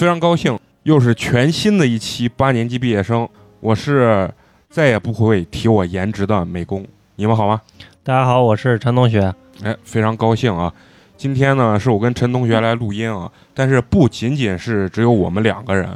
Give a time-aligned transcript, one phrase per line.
[0.00, 3.28] 非常高兴，又是全新的一期八年级毕业生，
[3.60, 4.32] 我是
[4.70, 6.86] 再也不会提我颜值的美工，
[7.16, 7.60] 你们好吗？
[8.02, 9.34] 大家好，我是陈同学。
[9.62, 10.72] 哎，非常高兴啊！
[11.18, 15.86] 今天呢，是我跟陈同学来录音啊，但是不仅仅是只有我们两个人，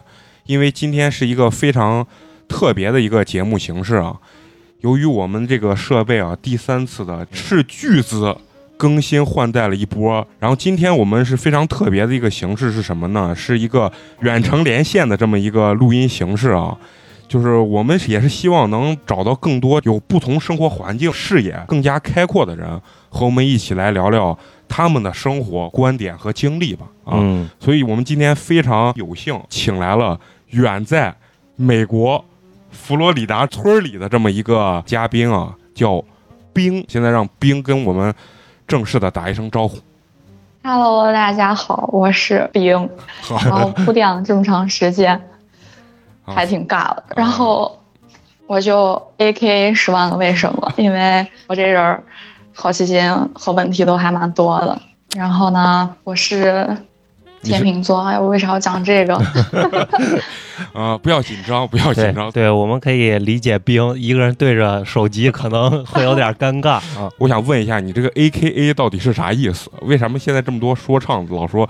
[0.44, 2.06] 因为今天是一个非常
[2.46, 4.14] 特别的一个节目形式啊。
[4.80, 8.36] 由于我们这个设备啊，第三次的斥巨资
[8.77, 13.34] 更新换代了一波，然后今天我们是非常特别的一个形式是什么呢？
[13.34, 16.77] 是一个远程连线的这么一个录音形式啊。
[17.27, 26.86] 就是我们也是希望能找到更多有不同生活环境、视野更加开阔的人，和我们一起来聊聊他们的生活观点和经历吧。
[27.02, 31.12] 啊，嗯，所以我们今天非常有幸请来了远在
[31.56, 32.22] 美国
[32.70, 36.05] 佛罗里达村里的这么一个嘉宾啊，叫
[36.52, 36.84] 冰。
[36.86, 38.14] 现在让冰跟我们
[38.67, 39.79] 正式的打一声招呼。
[40.62, 42.89] Hello，大家好，我是冰。
[43.29, 45.20] 然后铺垫了这么长时间，
[46.25, 47.05] 还挺尬的。
[47.17, 47.79] 然后
[48.47, 52.03] 我就 A K A 十万个为什么， 因为我这人
[52.55, 53.03] 好奇心
[53.35, 54.81] 和问题都还蛮多的。
[55.15, 56.77] 然后呢，我是
[57.45, 59.14] 天秤座，哎，我为啥要讲这个？
[60.73, 62.31] 啊，不要紧张，不要紧张。
[62.33, 67.11] 对，我们可以理解冰一个人对着手机可能会有点尴尬 啊。
[67.19, 69.70] 我想问一下，你这个 A K A 到底是啥意思？
[69.83, 71.69] 为什么现在这么多说唱老说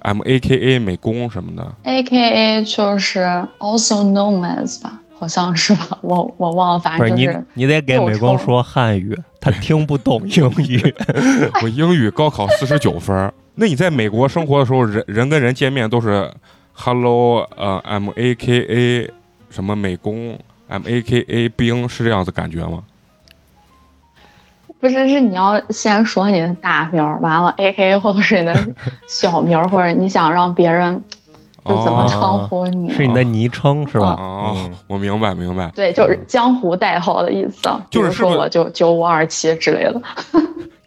[0.00, 3.20] M A K A 美工什么的？A K A 就是
[3.58, 10.94] also known as 吧，好像是吧， 我我忘了，反不是你正就是，你得给美工说汉语，他听不懂英语。
[11.62, 13.32] 我英语高考四十九分儿。
[13.60, 16.32] 那你在美国生活的时候，人人跟人见面都是
[16.72, 19.10] Hello，呃，M A K A
[19.50, 20.38] 什么美工
[20.68, 22.82] ，M A K A 兵，是这样子感觉吗？
[24.80, 28.66] 不是，是你要先说你的大名，完了 A K A 或者是你的
[29.06, 31.04] 小名， 或者你想让别人
[31.66, 32.90] 就怎么称呼你。
[32.90, 34.16] 是你的昵称是吧？
[34.18, 37.70] 哦嗯，我明白明白，对，就是江湖代号的意思。
[37.90, 40.00] 就是说我就九五二七之类的。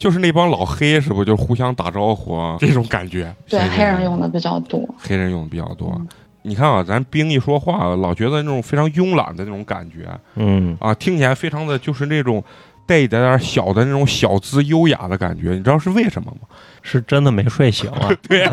[0.04, 2.58] 就是那帮老黑是不是就互相打招呼啊？
[2.60, 3.34] 这种感觉。
[3.48, 4.84] 对，黑人用的比较多。
[4.98, 5.96] 黑人用的比较多。
[5.98, 6.08] 嗯
[6.46, 10.00] 你看啊，咱兵一说话，老觉得那种非常慵懒的那种感觉
[10.36, 12.44] 嗯，啊，听起来非常的就是那种
[12.86, 15.52] 带一点点小的那种小资优雅的感觉。
[15.52, 16.48] 你知道是为什么吗？
[16.82, 18.10] 是真的没睡醒啊。
[18.28, 18.46] 对，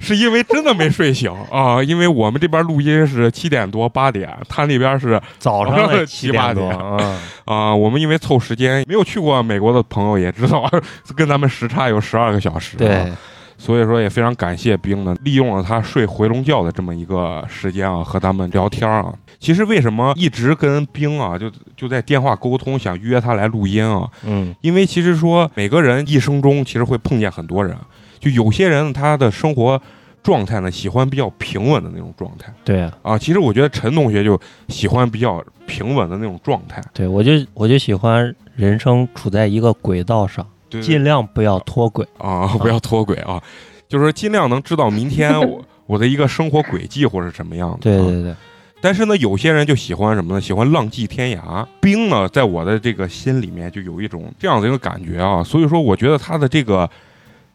[0.00, 7.20] 是因为真的没睡醒啊， 因为我们这边录音是七点多八点，他那边是早上的七八点啊。
[7.44, 10.70] 啊，我们因为凑时间，没有去过美国的朋友也知道，
[11.14, 13.12] 跟咱们时差有十二个小时、啊，对，
[13.58, 19.12] 所以说也非常感谢冰呢，利用了他睡回笼觉的这么一个时间啊，和咱们聊天啊。
[19.38, 24.08] 其实为什么一直跟冰啊，就就在电话沟通，想约他来录音啊？
[24.24, 27.76] 嗯，因为其实说每个人一生中其实会碰见很多人，
[28.24, 29.78] 就有些人他的生活
[30.22, 33.18] 状态呢，喜欢比较平稳的那种状态对啊，啊。
[33.18, 42.06] 其实我觉得陈同学就喜欢比较平稳的那种状态，对我就我就喜欢人生处在一个轨道上，对尽量不要脱轨。
[42.16, 43.42] 啊， 不要脱轨啊，
[43.86, 47.74] 就是说尽量能知道明天我 我的一个生活轨迹或者什么样的。
[47.74, 48.34] 啊对对对，
[48.80, 50.40] 但是呢，有些人就喜欢什么呢？
[50.40, 51.66] 喜欢浪迹天涯。
[51.82, 56.88] 冰呢，在我的这个心里面就有一种这样的一个感觉啊，所以说我觉得他的这个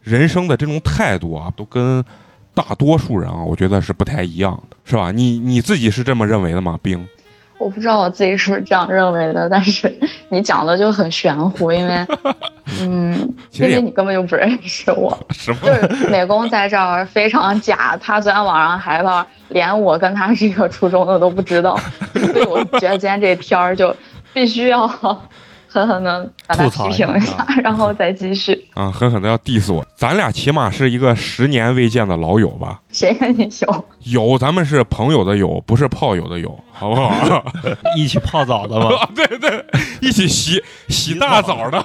[0.10, 2.04] 人生的这种态度啊，都跟
[2.54, 5.12] 大多数人啊，我觉得是不太一样的，是吧？
[5.12, 6.78] 你你自己是这么认为的吗？
[6.82, 7.08] 冰？
[7.60, 9.94] 我不知道我自己是不是这样认为的，但是
[10.30, 12.08] 你讲的就很玄乎，因为，
[12.82, 15.18] 嗯，其实也因为你根本就不认识我。
[15.32, 15.60] 什么？
[15.66, 21.78] 就是美工在这儿非常假，他昨天晚上还到连我跟他是一个初中的都不知道，
[22.14, 23.94] 所以我觉得今天这天儿就
[24.34, 24.88] 必须要
[25.72, 28.60] 狠狠的把他吐槽一下批评一下，然后再继续。
[28.74, 29.86] 啊，狠狠的要 diss 我。
[29.96, 32.82] 咱俩起码是一个十年未见的老友吧？
[32.92, 33.86] 谁跟你有？
[34.06, 37.46] 友，咱们是朋友的友，不是炮友的友，好不好？
[37.96, 38.90] 一起泡澡的吗。
[39.16, 39.64] 对对，
[40.02, 41.80] 一起洗洗大澡的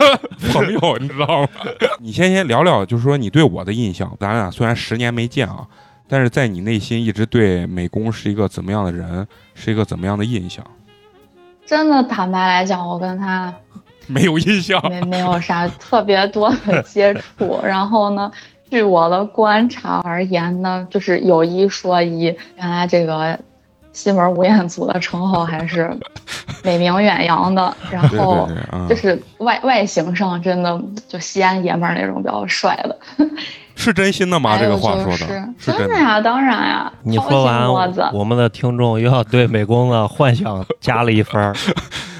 [0.51, 1.49] 朋友，你知道吗？
[2.01, 4.11] 你先先聊聊，就是说你对我的印象。
[4.19, 5.67] 咱俩虽然十年没见啊，
[6.09, 10.65] 但是在你内心一直对美工是一个怎么样的人，是一个怎么样的印象？
[11.67, 13.53] 真的坦白来讲，我跟他
[14.07, 14.81] 没有印象。
[14.89, 17.59] 没没有啥特别多的接触。
[17.65, 18.31] 然后呢，
[18.71, 22.25] 据我的观察而言呢，就是有一说一，
[22.57, 23.39] 原来这个
[23.93, 25.97] 西门吴彦祖的称号还是
[26.63, 27.75] 美名远扬的。
[27.91, 28.49] 然对后
[28.89, 30.79] 就，是外外形上真的
[31.09, 32.99] 就西安爷们儿那种比较帅的。
[33.77, 34.57] 是真心的吗？
[34.59, 35.27] 这个话说的是
[35.61, 35.99] 真的。
[35.99, 36.93] 呀，当然呀。
[37.03, 37.69] 你超说完
[38.13, 41.55] 我们的听众又要对美工的幻想加了一分儿。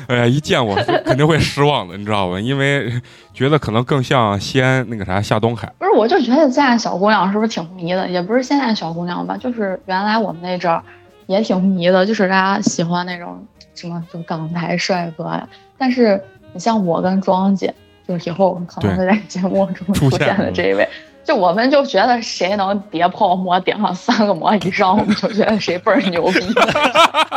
[0.07, 2.39] 哎呀，一见我肯定会失望的，你知道吧？
[2.39, 2.93] 因为
[3.33, 5.73] 觉得可能更像西安那个啥夏东海。
[5.79, 8.07] 不是，我就觉得现在小姑娘是不是挺迷的？
[8.07, 10.83] 也不是现在小姑娘吧，就是原来我们那阵儿
[11.27, 13.43] 也挺迷的，就是大家喜欢那种
[13.75, 15.49] 什么就港台帅哥呀。
[15.79, 16.23] 但是
[16.53, 17.75] 你像我跟庄姐，
[18.07, 20.87] 就是以后可能会在节目中出现的这一位，
[21.25, 26.41] 就我们就觉得谁能叠泡沫叠上三个膜以上，我们就觉得谁倍儿牛逼。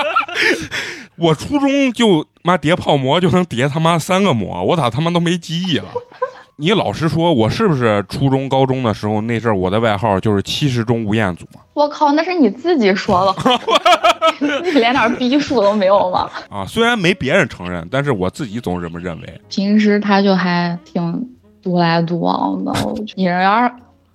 [1.18, 5.86] 我初中就妈叠泡馍就能叠他妈三个馍，我咋他妈都没记忆了？
[6.60, 13.60] 你老实说，我是不是初中、高中的时候那阵儿我的外号就是七十中吴彦祖我靠，那是你自己说的，
[14.63, 16.28] 你连点逼数都没有吗？
[16.50, 16.66] 啊？
[16.66, 19.42] 虽然没别人承认，但是我自己总这么认为。
[19.50, 21.30] 平时他就还挺
[21.68, 23.69] 独来独往的，我觉得你人缘儿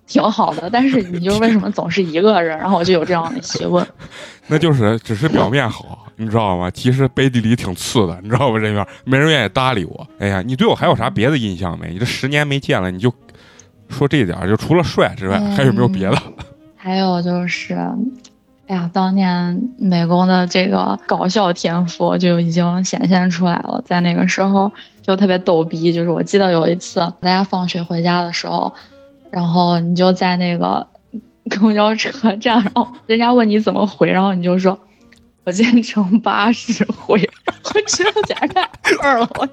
[0.07, 2.57] 挺好的，但是你就为什么总是一个人？
[2.57, 3.85] 然后我就有这样的疑问。
[4.47, 6.71] 那就是只是表面好，你知道吗？
[6.71, 8.57] 其实背地里挺次的，你知道吗？
[8.57, 10.07] 人缘没人愿意搭理我。
[10.17, 11.93] 哎呀，你对我还有啥别的印象没？
[11.93, 13.13] 你这十年没见了，你就
[13.87, 16.17] 说这点儿，就除了帅之外，嗯还有没有别的？
[16.75, 17.75] 还有就是，
[18.67, 24.69] 哎呀，当年美工的这个搞笑天赋就已经显现出来了，在那个时候
[25.03, 25.93] 就特别逗逼。
[25.93, 28.73] 就是我记得有一次大家放学回家的时候，
[29.29, 30.87] 然后你就在那个
[31.59, 34.79] 公交车站，然后人家问你怎么回，然后你就说。
[35.45, 37.19] 我今天乘巴士回，
[37.75, 38.61] 我觉得简直太
[39.01, 39.49] 二了，我！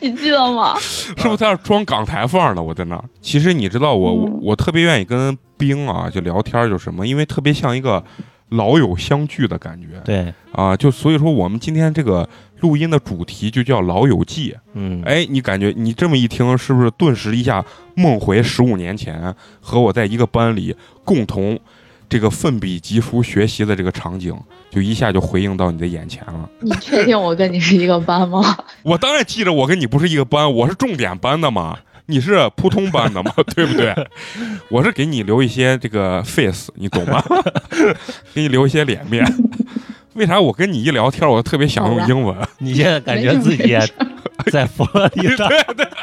[0.00, 0.74] 你记得吗？
[0.80, 2.62] 是不是在那装港台范儿呢？
[2.62, 3.04] 我在那儿。
[3.20, 8.02] 其实你知道我，我嗯我特别愿意跟冰啊就聊天，就什么，因为特别像一个
[8.50, 10.76] 老友相聚的感觉对，啊。
[10.76, 12.28] 就所以说，我们今天这个
[12.60, 14.52] 录音的主题就叫《老友记》。
[14.74, 17.64] 嗯，哎，你感觉你这么一听，是不是顿时一下
[17.94, 21.58] 梦回十五年前和我在一个班里共同
[22.08, 24.36] 这个奋笔疾书学习的这个场景，
[24.70, 26.48] 就一下就回应到你的眼前了？
[26.60, 28.56] 你确定我跟你是一个班吗？
[28.82, 31.78] 我当然记着，我跟你不是一个班，我是重点班的嘛，
[32.10, 33.94] 你是普通班的嘛， 对不对？
[34.68, 37.22] 我是给你留一些这个 face，你懂吗？
[38.34, 39.24] 给你留一些脸面。
[40.14, 42.36] 为啥我跟你一聊天，我特别想用英文？
[42.58, 43.76] 你现在感觉自己
[44.50, 45.48] 在佛罗里达，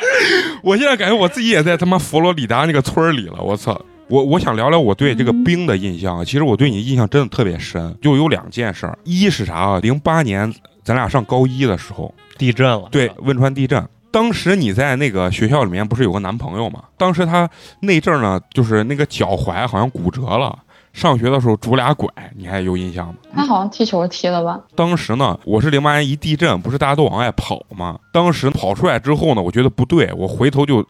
[0.64, 3.80] 我现在感觉我自己也在他妈佛罗里达那个村里了，我操！
[4.08, 9.80] 我我想聊聊我对这个冰的印象啊，其实我对你印象真的特别深，就有两件事儿，一是啥啊？
[9.82, 10.52] 零八年
[10.82, 12.88] 咱俩上高一的时候，地震了。
[12.90, 13.86] 对，汶川地震。
[14.12, 16.84] 当时你在那个学校里面不是有个男朋友吗？
[16.98, 17.50] 当时他
[17.82, 20.58] 那阵儿呢，就是那个脚踝好像骨折了，
[20.94, 23.16] 上学的时候拄俩拐，你还有印象吗？
[23.36, 24.60] 他好像踢球踢的吧？
[24.76, 28.00] 当时呢，我是零八年一地震，不是大家都往外跑吗？
[28.12, 30.84] 当时跑出来之后呢，我觉得不对，我回头就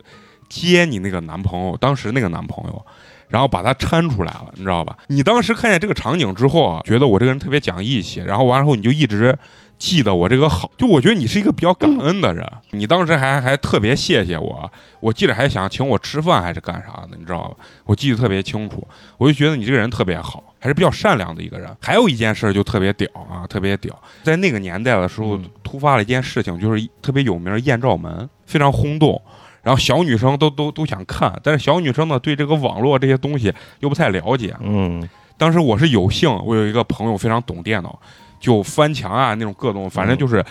[0.47, 2.85] 接你那个男朋友，当时那个男朋友，
[3.27, 4.95] 然后把他搀出来了，你知道吧？
[5.07, 9.37] 你当时看见这个场景之后啊，觉得我这个人特别讲义气，然后完了后你就一直
[9.77, 17.55] 记得我这个好，就我觉得你是一个比较感恩的人，你当时还还特别谢谢我，我记得还想请我吃饭还是干啥的，你知道吧？
[17.85, 18.85] 我记得特别清楚，
[19.17, 21.69] 我就觉得你这个人特别好，还是比较善良的一个人。
[21.81, 29.21] 还有一件事就特别屌啊，特别屌，在那个年代的时候嗯，突发了一件事情，就是特别有名儿艳照门，非常轰动。
[29.63, 34.55] 然后小女生都都都想看，但是小女生呢对这个网络这些东西又不太了解。
[34.61, 35.07] 嗯，
[35.37, 37.99] 当时我是有幸，我有一个朋友非常懂电脑，
[38.39, 40.43] 就翻墙啊那种各种，反正就是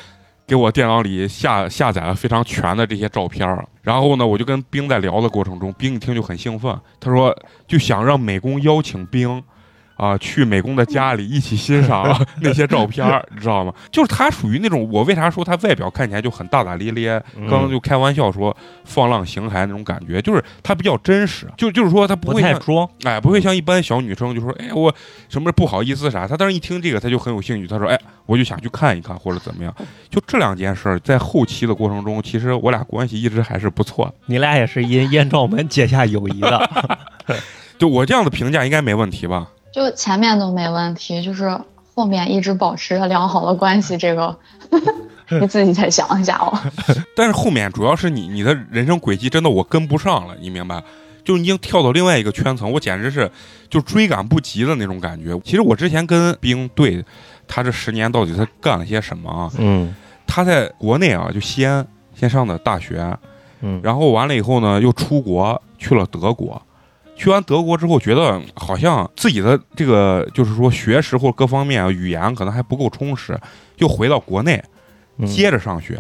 [0.47, 3.67] 给我电脑里下下载了非常全的这些照片儿。
[3.83, 9.43] 然后呢，我就跟冰在聊的过程中，冰一听就很兴奋，他说就想让美工邀请冰。
[9.97, 12.05] 啊，去美工的家里一起欣赏
[12.43, 13.73] 那些照片儿，你知道吗？
[13.91, 17.23] 就是他属于那种，我为啥说他外表看起来就很大大咧咧？
[17.37, 22.87] 嗯刚刚就开玩笑说放浪形骸那种感觉，就是他比较真实，就就是说他不不会装。
[23.05, 24.95] 哎，不会像一般小女生就说，哎，我
[25.29, 26.27] 什么不好意思啥。
[26.29, 27.67] 他当时一听这个，他就很有兴趣。
[27.67, 29.75] 他说，哎，我就想去看一看或者怎么样。
[30.11, 34.15] 就这两件事儿，在后期的过程中，其实我俩关系一直还是不错的。
[34.27, 36.99] 你俩也是因 艳照门结下友谊的。
[37.79, 39.49] 就我这样的评价应该没问题吧？
[39.77, 41.61] 就前面都没问题，就是
[41.95, 44.35] 后面一直保持着良好的关系，这个
[45.39, 46.59] 你自己再想一下哦。
[47.15, 50.83] 但是后面主要是你你的人生轨迹真的我跟不上了，你明白？
[51.23, 53.31] 就已经跳到另外一个圈层，我简直是
[53.69, 55.39] 就追赶不及的那种感觉。
[55.45, 57.05] 其实我之前跟兵对
[57.47, 59.51] 他这十年到底他干了些什么啊？
[59.59, 59.95] 嗯
[60.27, 63.15] 他在国内啊，就西安先上的大学，
[63.61, 66.63] 嗯，然后完了以后呢，又出国去了德国。
[67.17, 73.39] 去完德国之后，觉得好像自己的这个就是说学识或者各方面啊语言可能还不够充实，
[73.79, 74.63] 又回到国内
[75.19, 75.99] 嗯接着上学，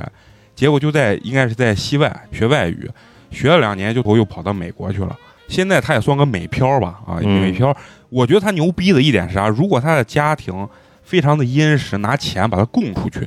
[0.55, 2.89] 结果就在应该是在西外学外语，
[3.31, 5.17] 学了两年就又跑到美国去了。
[5.49, 7.75] 现在他也算个美漂吧，啊，嗯美漂。
[8.09, 9.49] 我觉得他牛逼的一点是啥？
[9.49, 10.69] 如果他的家庭
[11.03, 13.21] 非常的殷实，拿钱把他供出去，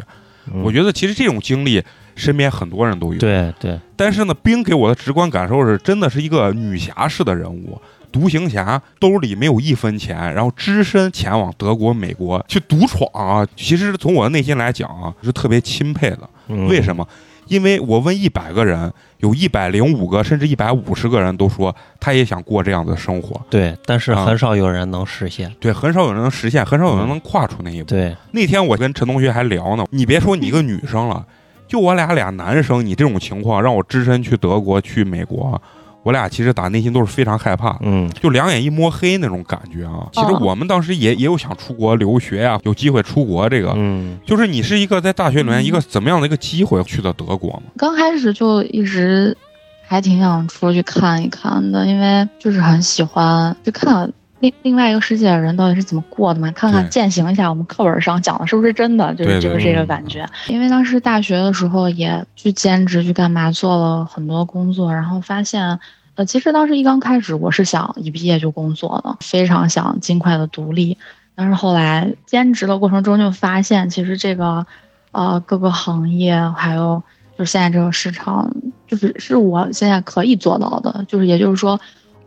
[0.53, 1.83] 嗯我觉得其实这种经历
[2.19, 3.19] 身边很多人都有。
[3.19, 13.47] 对对，但是呢，冰给我的直观感受是，真的是一个女侠式的人物，独行侠，兜里没有一分钱，然后只身前往德国、美国去独闯啊。
[13.55, 16.29] 其实从我的内心来讲啊，是特别钦佩的。
[16.47, 17.07] 嗯为什么？
[17.47, 23.41] 因为我问一百个人，有一百零五个甚至一百五十个人都说他也想过这样的生活。
[23.49, 25.51] 对，但是啊很少有人能实现。
[25.59, 27.89] 对，很少有人能实现，很少有人能跨出那一步。
[27.89, 31.25] 对，那天我跟陈同学还聊呢，你别说你一个女生了，
[31.69, 35.61] 就我俩俩男生，你这种情况让我只身去德国、去美国，
[36.01, 40.07] 我俩其实打内心都是非常害怕，嗯就两眼一摸黑那种感觉啊。
[40.11, 43.71] 其实我们当时也也有想出国留学呀、有机会出国这个。
[43.75, 47.63] 嗯就是你是一个在大学里面一个怎么样的一个机会去的德国吗？
[47.77, 49.37] 刚开始就一直
[49.85, 60.25] 还挺想出去看一看的，因为就是很喜欢去看另另外一个世界的人到底是怎么过的嘛，看看践行一下我们课本上讲的是不是真的，就是就是这个感觉。
[60.47, 65.79] 因为当时大学的时候也去兼职去干嘛，做了很多工作，然后发现。
[66.15, 70.97] 呃，其实当时一刚开始，我是想一毕业就工作的，非常想尽快的独立。
[71.33, 74.67] 但是后来兼职的过程中就发现，其实这个，
[75.13, 77.01] 呃，各个行业还有
[77.37, 78.53] 就是现在这个市场，
[78.85, 81.79] 就是是我现在可以做到的，就是也就是说，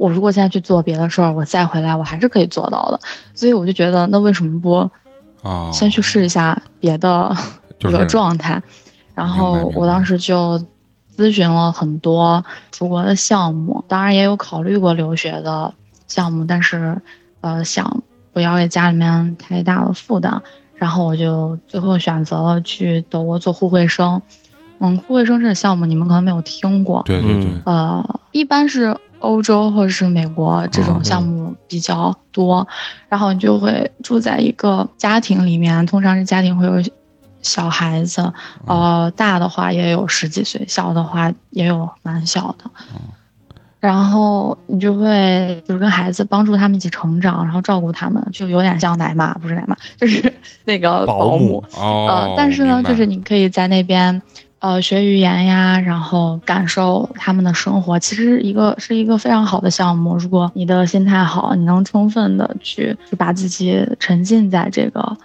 [0.03, 2.99] 我如果现在去做别的事儿，我再回来我还是可以做到的。
[3.35, 4.91] 所以我就觉得，那为什么不
[5.49, 7.33] 啊，先去试一下别的
[7.79, 8.61] 一个状态？
[9.15, 10.59] 然后我当时就
[11.17, 15.73] 咨询了很多出国的项目，当然也有考虑过留学的
[16.09, 17.01] 项目，但是
[17.41, 20.43] 呃想不要给家里面太大的负担，
[20.75, 24.21] 然后我就最后选择了去德国做互惠生。
[24.85, 32.67] 嗯，互惠生这个项目你们可能没有听过，对对对，嗯呃，一般是欧洲或者是美国这种嗯项目比较多，
[33.09, 36.83] 然后你就会住在一个家庭里面，通常是家庭会有
[37.41, 38.33] 小孩子，
[38.67, 42.71] 呃，大的话也有十几岁，小的话也有蛮小的。
[43.81, 50.33] 然后你就会就是跟孩子帮助他们一起成长，然后照顾他们，就有点像奶妈，不是奶妈，就是
[50.65, 51.65] 那个保姆保姆。
[51.77, 54.23] 哦呃，，但是呢，就是你可以在那边，
[54.63, 60.17] 呃，学语言呀，然后感受他们的生活，其实一个是一个非常好的项目。
[60.17, 65.17] 如果你的心态好，你能充分的去去把自己沉浸在这个，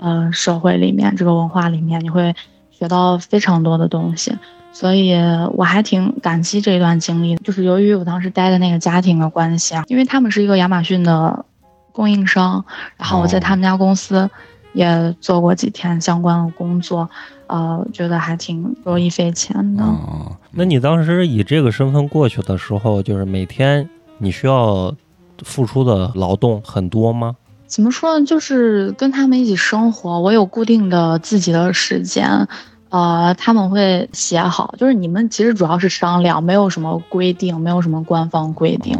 [0.00, 2.34] 呃，社会里面，这个文化里面，你会
[2.72, 4.36] 学到非常多的东西。
[4.72, 5.14] 所以
[5.52, 11.44] 我还挺感激这段经历的，就是由于我当时待的那个家庭的关系啊，因为他们是一个亚马逊的
[11.92, 12.64] 供应商，
[12.96, 14.28] 然后我在哦他们家公司
[14.72, 17.08] 也做过几天相关的工作，
[17.46, 19.82] 呃，觉得还挺受益匪浅的。
[19.82, 24.94] 啊，那你当时以这个身份过去的时候，就是每天你需要
[25.42, 27.36] 付出的劳动很多吗？
[27.66, 28.26] 怎么说呢？
[28.26, 32.48] 就是跟他们一起生活，我有固定的自己的时间，
[32.90, 38.98] 呃，他们会写好，就是你们其实主要是商量，没有什么规定，没有什么官方规定。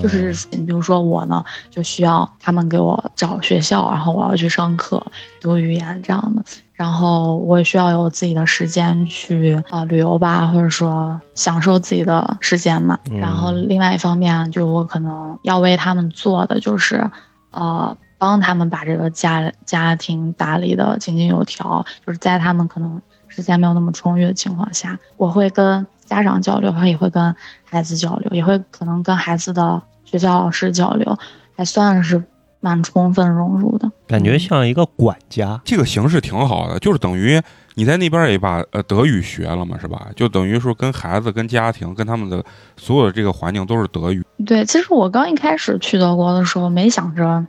[0.00, 5.04] 就是你比如说我呢，就需要他们给我找学校，然后我要去上课、
[5.40, 12.98] 读语言这样的，然后我也需要有自己的时间去啊、呃旅游吧，或者说享受自己的时间嘛。
[13.10, 17.10] 嗯然后另外一方面，就我可能要为他们做的就是，
[17.50, 23.02] 呃，帮他们把这个家家庭打理的井井有条，就是在他们可能
[23.34, 27.34] 时间没有那么充裕的情况下，我会跟家长交流，然后也会跟
[27.64, 31.18] 孩子交流，也会可能跟孩子的学校老师交流，
[31.56, 32.22] 还算是
[32.60, 33.90] 蛮充分融入的。
[34.06, 35.58] 感觉像一个管家。
[35.64, 37.40] 这个形式挺好的，就是等于
[37.74, 40.08] 你在那边也把呃德语学了嘛，是吧？
[40.14, 42.44] 就等于说跟孩子、跟家庭、跟他们的
[42.76, 44.22] 所有的这个环境都是德语。
[44.44, 47.46] 对，其实我刚一开始去德国的时候，没想着，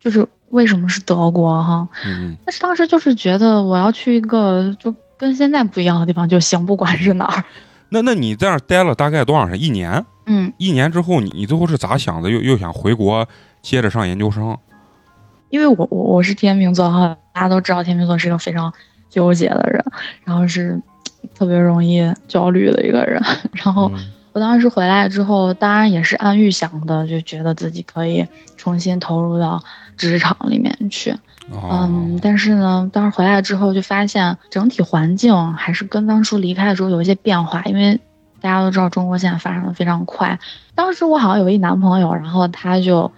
[0.00, 7.44] 就是为什么是德国哈，嗯但是当时就是觉得我要去一个就跟现在不一样的地方就行，不管是哪儿。
[7.90, 9.68] 那那你在那儿待了大概多长时间？
[9.68, 10.04] 一年？
[10.26, 12.30] 嗯，一年之后你，你最后是咋想的？
[12.30, 13.26] 又又想回国
[13.62, 14.56] 接着上研究生？
[15.50, 18.72] 因为我我我是天秤座哈，大家都知道天秤座是一个非常
[19.08, 19.82] 纠结的人，
[20.24, 20.78] 然后是
[21.34, 23.22] 特别容易焦虑的一个人。
[23.52, 28.24] 然后嗯我当时回来之后，当然也是按预想的，就觉得自己可以
[28.58, 29.64] 重新投入到
[29.96, 31.14] 职场里面去。
[31.50, 37.98] 嗯，但是呢，当时回来之后就发现整体环境还是跟当初离开的时候有一些变化，因为
[38.40, 40.38] 大家都知道中国现在发展的非常快。
[40.74, 43.10] 当时我好像有一男朋友，然后他就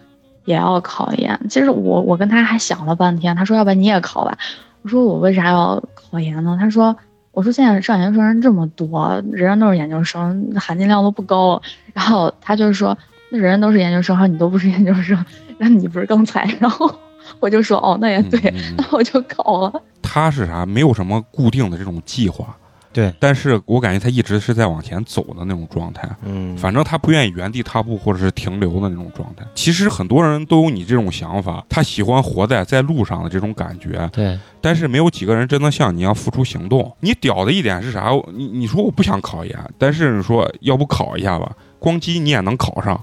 [0.44, 1.38] 也要考研。
[1.50, 4.38] 其实我我跟他还想了半天，他说要不然你也考吧。
[4.82, 6.56] 我说我为啥要考研呢？
[6.58, 6.96] 他说
[7.32, 11.60] 我说现在上研究生人这么多，人人都是研究生，含金量都不高。
[11.92, 12.96] 然后他就说
[13.30, 15.22] 那人人都是研究生，你都不是研究生，
[15.58, 16.48] 那你不是更惨？
[16.60, 16.90] 然后
[17.38, 19.82] 我就说哦，那也对，嗯嗯那我就考了。
[20.02, 20.66] 他是啥？
[20.66, 22.56] 没有什么固定的这种计划，
[22.92, 26.08] 对，但是我感觉他一直是在往前走的那种状态。
[26.24, 29.44] 嗯，反正他不愿意原地踏步或者是停留的那种状态。
[29.54, 36.92] 其实很多人都有你这种想法，他喜欢活在在路上的这种感觉，对，但是没有几个人真的像你一样付出行动。
[37.00, 38.10] 你屌的一点是啥？
[38.34, 43.00] 你你说我不想考研，但是你说要不考一下吧，光机你也能考上。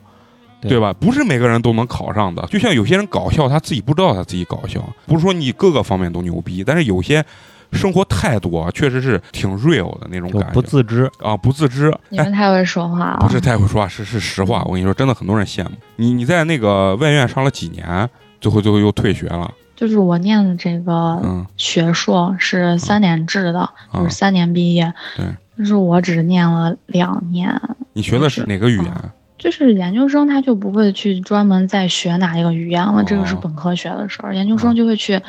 [0.61, 0.93] 对对吧？
[0.93, 7.23] 不是每个人都能考上的，就像有些人搞笑，他自己不知道他自己搞笑，不是说你各个方面都牛逼，但是有些
[7.71, 11.11] 生活态度啊，确实是挺 real 的那种感觉，不自知。
[11.19, 11.89] 啊，不自知。
[11.89, 14.63] 哎，你们太会说话了，不是太会说话，是是实话。
[14.65, 16.13] 我跟你说，真的很多人羡慕你。
[16.13, 18.09] 你在那个外院上了几年，
[18.39, 19.51] 最后最后又退学了。
[19.75, 24.91] 就是我念的这个嗯学硕是三年制的，啊就是三年毕业。
[25.15, 27.61] 对，但是我只念了两年，
[27.93, 28.93] 你学的是哪个语言？
[29.37, 34.35] 就是研究生他就不会去专门再学哪一个语言了，哦这个是本科学的事儿。
[34.35, 35.21] 研究生就会去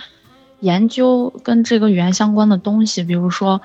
[0.61, 3.61] 研究跟这个语言相关的东西，比如说，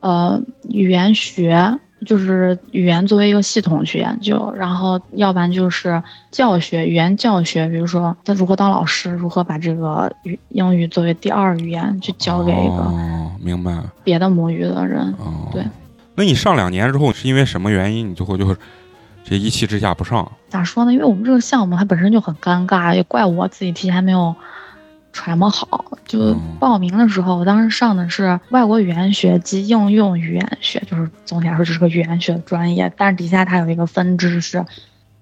[0.00, 13.76] 呃，语言学，就是语言作为一个系统去研究，然后要不然就是教学，语言教学，比如说他如何当老师，如何把这个语英语作为第二语言去教给一个哦，明白。
[14.02, 15.02] 别的母语的人。
[15.18, 15.62] 哦，对。
[16.14, 18.10] 那你上两年之后是因为什么原因？
[18.10, 18.56] 你最后就是
[19.30, 20.28] 这一气之下不上？
[20.48, 20.92] 咋说呢？
[20.92, 24.34] 因为我们这个项目它本身就很尴尬，也怪我自己提前没有
[25.12, 25.84] 揣摩好。
[26.04, 34.66] 就嗯报名的时候，我当时上的是外国语言学及应用语言学，就是总体来说这是个语言学专业，但是底下它有一个分支是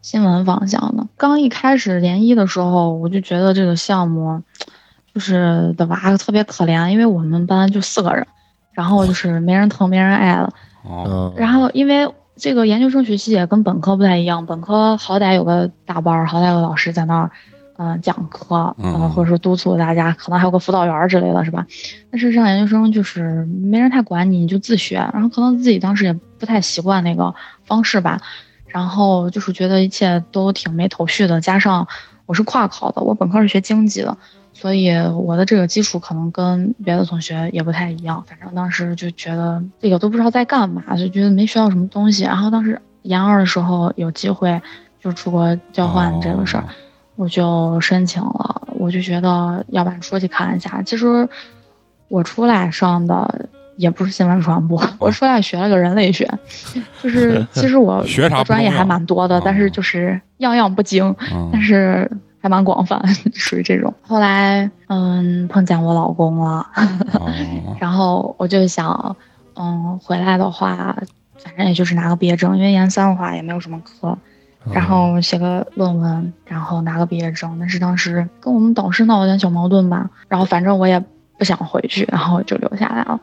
[0.00, 1.06] 新闻方向的。
[1.18, 4.42] 刚一开始研一的时候，我就觉得这个项目
[5.12, 8.26] 就是的娃特别可怜，因为我们班就四个人，
[8.72, 10.50] 然后就是没人疼没人爱了。
[10.83, 17.31] 哦，嗯，然后因为这个研究生学习也跟本科不太一样，本科好歹有个大班，好歹有个老师在那儿，
[17.77, 21.66] 嗯、讲课，嗯呃，或者说督促大家，可能还有个辅导员之类的，是吧？
[22.11, 28.20] 但是上研究生就是没人太管你，你就自学，然后可能自己当时也不太习惯那个方式吧，
[28.66, 31.87] 然后就是觉得一切都挺没头绪的，加上
[32.27, 34.16] 我是跨考的，我本科是学经济的。
[34.52, 42.24] 所以我的这个基础可能跟别的同学也不太一样，反正当时就觉得这个都不知道在干嘛，就觉得没学到什么东西。
[42.24, 44.61] 然后当时研二的时候有机会
[45.00, 46.68] 就出国交换这个事儿，哦
[47.16, 48.62] 我就申请了。
[48.78, 50.80] 我就觉得要不然出去看一下。
[50.82, 51.28] 其实
[52.06, 56.28] 我出来上的也不是新闻传播，我出来学了个人类学，
[57.02, 61.12] 就是其实我 学啥不重要我专业还蛮多的，但哦是就是样样不精。
[61.32, 62.08] 嗯但是
[62.40, 63.03] 还蛮广泛，
[63.35, 63.92] 属于这种。
[64.03, 66.66] 后来，嗯，碰见我老公了，
[67.14, 67.31] 哦，
[67.81, 69.16] 然后我就想，
[69.55, 70.96] 嗯，回来的话，
[71.42, 74.16] 反正也就是拿个毕业证，因为研三的话也没有什么课，
[74.64, 77.57] 嗯然后写个论文，然后拿个毕业证。
[77.59, 81.03] 但是当时跟我们导师闹了点小矛盾吧，然后反正我也
[81.38, 83.20] 不想回去，然后就留下来了。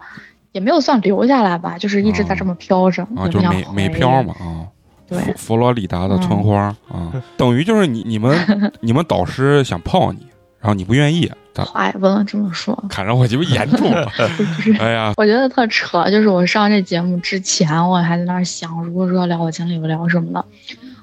[0.52, 3.76] 也没有算留下来吧，就是一直在这么飘着，啊，也就是美不想回。
[3.76, 4.68] 美漂嘛啊。
[5.08, 8.38] 对，佛佛罗里达的村花啊， 等于就是你你们
[8.82, 10.26] 你们导师想泡你，
[10.60, 12.76] 然后你不愿意，咋话也不能这么说。
[12.90, 14.08] 看着我鸡巴严重了，
[14.80, 20.44] 哎呀，我觉得特扯，就是我上这节目之前，我还在那儿想，如果说聊我经历，我聊什么的。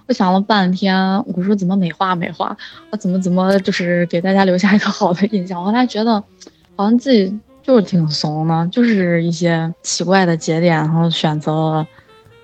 [0.09, 2.55] 我想了半天，我说怎么美化美化，
[2.91, 5.61] 我怎么怎么就是给大家留下一个好的印象。
[5.61, 6.13] 我后来觉得，
[6.75, 11.87] 好像自己就是挺怂的，就是一些奇怪的节点，然后选择了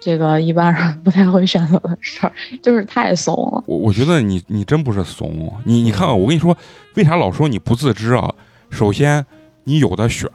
[0.01, 2.33] 这个一般人不太会选择的事儿，
[2.63, 3.63] 就是太怂了。
[3.67, 6.57] 我我觉得你你真不是怂，你你看看，我跟你说，
[6.95, 8.33] 为啥老说你不自知啊？
[8.71, 9.25] 首先，
[9.65, 10.31] 你有的选，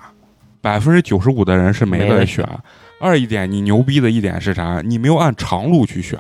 [0.60, 2.48] 百分之九十五的人是没没得得选。
[3.00, 4.82] 二一点，你牛逼的一点是啥？
[4.84, 6.18] 你没有按长路去选，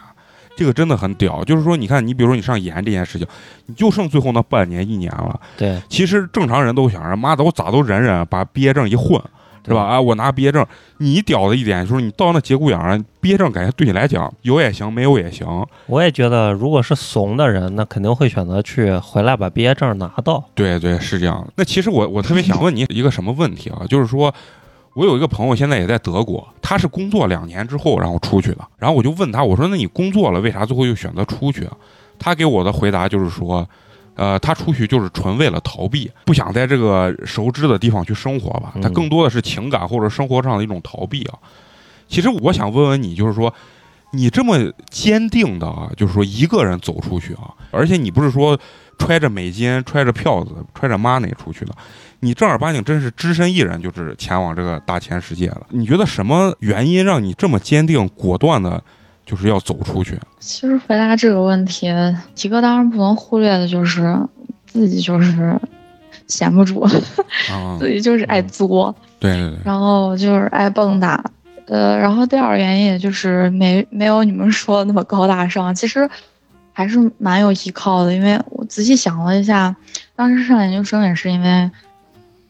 [0.55, 1.43] 这个真的很屌。
[1.43, 3.25] 就是说，你看，你比如说你上研这件事情，
[3.65, 5.39] 你就剩最后那半年一年了。
[5.57, 9.21] 对，其实正常人都想着，妈的，我咋都忍忍，把毕业证一混，
[9.65, 9.81] 是吧？
[9.83, 10.65] 啊，我拿毕业证，
[10.97, 15.47] 你屌的一点就是你到那节骨眼儿上，毕业证感觉对你来讲有也行，没有也行。
[15.87, 20.43] 我也觉得，如果是怂的人，那肯定会选择去回来把毕业证拿到。
[20.53, 21.47] 对对，是这样。
[21.55, 23.85] 那其实我我特别想问你一个什么问题啊？
[23.87, 24.33] 就是说，
[24.95, 28.59] 我有一个朋友现在也在德国，他是工作两年之后然后出去的。
[28.77, 31.77] 然后我就问他，我说那你工作了，为啥最后又选择出去啊？
[32.19, 33.67] 他给我的回答就是说，
[34.15, 38.73] 呃，他出去就是纯为了逃避，不想在这个熟知的地方去生活吧。
[38.75, 41.39] 嗯他更多的是情感或者生活上的一种逃避啊。
[42.07, 43.53] 其实我想问问你，就是说，
[44.11, 48.59] 你这么坚定的啊，就是说一个人走出去啊，而且你不是说
[48.99, 51.73] 揣着美金、揣着票子、揣着 money 出去的，
[52.19, 55.65] 你正儿八经真是只身一人，就是前往这个大千世界了。
[55.69, 58.83] 你觉得什么原因让你这么坚定、果断的，
[59.25, 60.19] 就是要走出去？
[60.39, 61.87] 其实回答这个问题，
[62.41, 64.17] 一个当然不能忽略的就是
[64.65, 65.59] 自己就是
[66.27, 66.81] 闲不住，
[67.49, 71.17] 啊， 自己就是爱作，对对对，然后就是爱蹦跶。
[71.67, 76.09] 呃，然后第二个原因也就是没没有你们说的那么高大上，其实
[76.73, 78.13] 还是蛮有依靠的。
[78.13, 79.73] 因为我仔细想了一下，
[80.13, 81.71] 当时上研究生也是因为，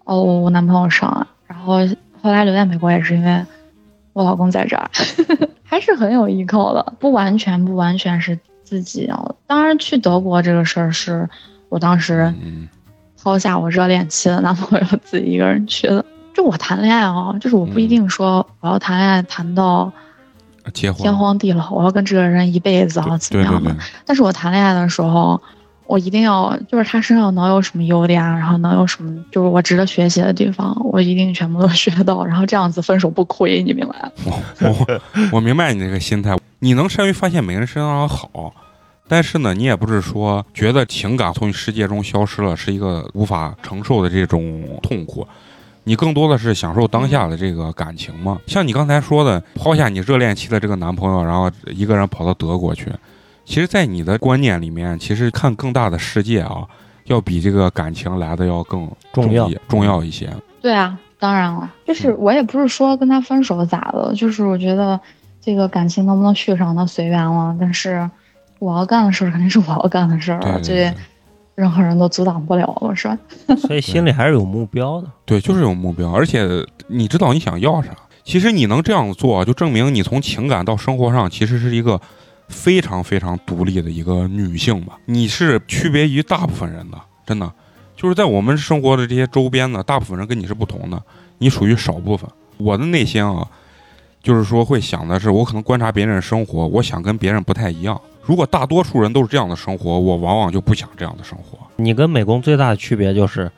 [0.05, 1.77] 哦，我男朋友上了，然后
[2.23, 3.45] 后来留在美国也是因为
[4.13, 4.89] 我老公在这儿，
[5.63, 6.93] 还是很有依靠的。
[6.99, 11.27] 不完全不完全是自己啊，当然去德国这个事儿是
[11.69, 12.67] 我当时嗯
[13.21, 16.03] 抛下我热恋期的男朋友自己一个人去的。
[16.33, 19.91] 就我谈恋爱啊，就是我不一定说我要谈恋爱谈到
[20.73, 23.75] 天荒地老，我要跟这个人一辈子啊，怎么样的？
[24.05, 25.39] 但是我谈恋爱的时候，
[25.85, 34.11] 我一定要就是他身上能有什么优点，然后能有什么就是我值得学习的地方，我一定全部都学到，然后这样子分手不亏，你明白吗？
[34.61, 35.01] 我 我
[35.33, 38.53] 我明白你这个心态，你能善于发现每个人身上的好，
[39.07, 45.27] 但是呢，你也不是说觉得情感从你世界中消失了是一个无法承受的这种痛苦，
[45.83, 48.39] 你更多的是享受当下的这个感情嘛。
[48.47, 52.89] 像你刚才说的，抛下你热恋期的这个男朋友，然后一个人跑到德国去，
[53.45, 56.65] 其实，在你的观念里面，其实看更大的世界啊，
[57.05, 60.29] 要比这个感情来的要更重要重要一些。
[60.61, 64.99] 对啊，当然了，就是我也不是说跟他分手咋的，就是我觉得
[65.41, 68.09] 这个感情能不能续上那随缘了，但是
[68.59, 70.93] 我要干的事儿肯定是我要干的事儿对了，这
[71.55, 73.17] 任何人都阻挡不了了，是吧？
[73.59, 75.07] 所以心里还是有目标的。
[75.25, 76.47] 对，就是有目标，而且
[76.87, 77.91] 你知道你想要啥。
[78.23, 81.99] 其实你能这样做，就证明你从情感到生活上其实是一个
[82.53, 84.97] 非常非常独立的一个女性吧。
[85.05, 87.51] 你是区别于大部分人的，真的，
[87.97, 91.03] 就是在我们生活的这些周边呢，大部分人跟你是不同的，
[91.39, 92.29] 你属于少部分。
[92.57, 93.45] 我的内心啊，
[94.21, 97.99] 就是说会想的是，我可能观察别人的生活，我想跟别人不太一样。
[98.21, 101.57] 如果大多数人都是这样的生活，我往往就不想这样的生活。
[101.75, 103.51] 你跟美工最大的区别就是，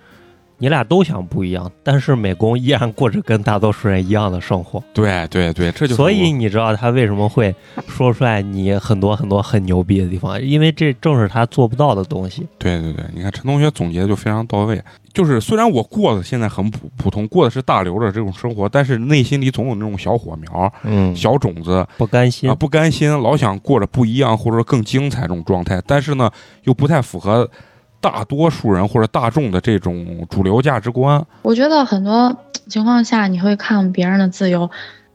[0.57, 4.81] 你俩都想不一样，但是美工依然过着跟大多数人一样的生活。
[4.93, 7.53] 对对对，这就是所以你知道他为什么会
[7.87, 12.47] 说出来你很多很多很牛逼的地方，因为这正是他做不到的东西。
[12.57, 14.81] 对对对，你看陈同学总结的就非常到位。
[15.13, 26.29] 就是虽然我过的现在很普普通，过的是大刘的这种生活，但是内心里总有那种小火苗、嗯，小种子不甘心啊，不甘心，老想过着不一样或者说更精彩这种状态，但是呢，
[26.63, 27.49] 又不太符合
[27.99, 31.25] 大多数人或者大众的这种主流价值观。
[31.41, 32.35] 我觉得很多
[32.67, 34.69] 情况下，你会看别人的自由，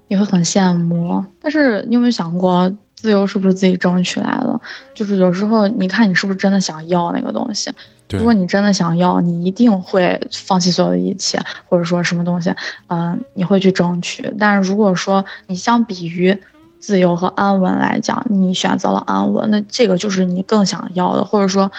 [0.08, 1.24] 你会很羡慕。
[1.40, 4.60] 但是你有没有想过，自由是不是自己争取来的？
[4.94, 7.70] 就是有时候，你看你是不是真的想要那个东西？
[8.12, 12.52] 如果你真的想要，你一定会放弃所有的一切，或者说什么东西，
[12.88, 14.34] 嗯、你会去争取。
[14.36, 16.36] 但是如果说你相比于
[16.80, 21.70] 自由和安稳来讲，你选择了安稳，那这个就是你更想要的，或者说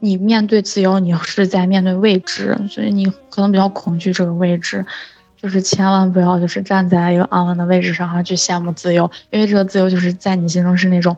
[0.00, 4.84] 你面对自由，你是在面对未知，所以你可能比较恐惧这个未知。
[5.36, 11.16] 就是千万不要就是站在一个安稳的位置上，然后去羡慕自由，因为这个自由就是在你心中是那种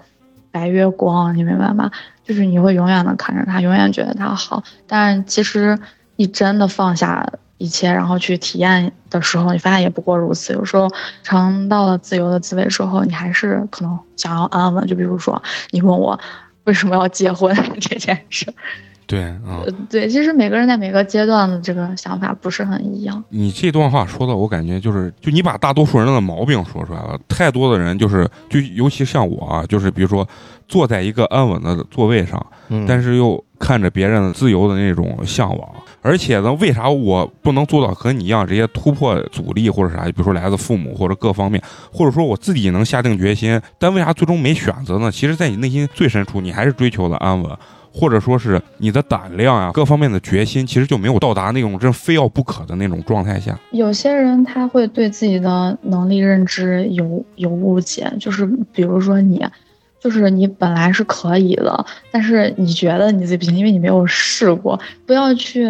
[0.50, 1.90] 白月光，你明白吗？
[2.24, 4.62] 就是你会永远的看着它，永远觉得它好。
[4.86, 5.78] 但其实
[6.16, 7.26] 你真的放下
[7.58, 10.52] 一切，然后去体验的时候，你发现也不过如此。
[10.52, 10.90] 有时候
[11.22, 14.84] 尝到了自由的滋味之后，你还是可能想要安稳。
[14.86, 16.18] 就比如说，你问我
[16.68, 18.46] 为什么要结婚 这件事，
[19.07, 23.24] 对啊、呃，对，其实每个人在每个阶段的这个想法不是很一样。
[23.31, 27.18] 你这段话说的，我感觉就是，就你把大多数人的毛病说出来了。
[27.26, 30.28] 太多的人就是，就尤其像我啊，就是比如说
[30.68, 40.04] 坐在一个安稳的座位上，嗯，但是又看着别人自由的那种向往，而且呢，为啥我不能做到和你一样这些突破阻力或者啥？
[40.04, 45.11] 比如说来自父母或者各方面，或者说我自己能下定决心，但为啥最终没选择呢？
[45.11, 47.50] 其实，在你内心最深处，你还是追求了安稳。
[47.90, 53.58] 或者说是你的胆量啊，各方面的决心，其实就没有到达那种真非要不可的那种状态下。
[53.72, 59.44] 有些人他会对自己的能力认知有有误解，就是比如说你，
[60.00, 64.78] 就是你本来是可以的，但是你觉得你自己不行，因为你没有试过。
[65.06, 65.64] 不要去，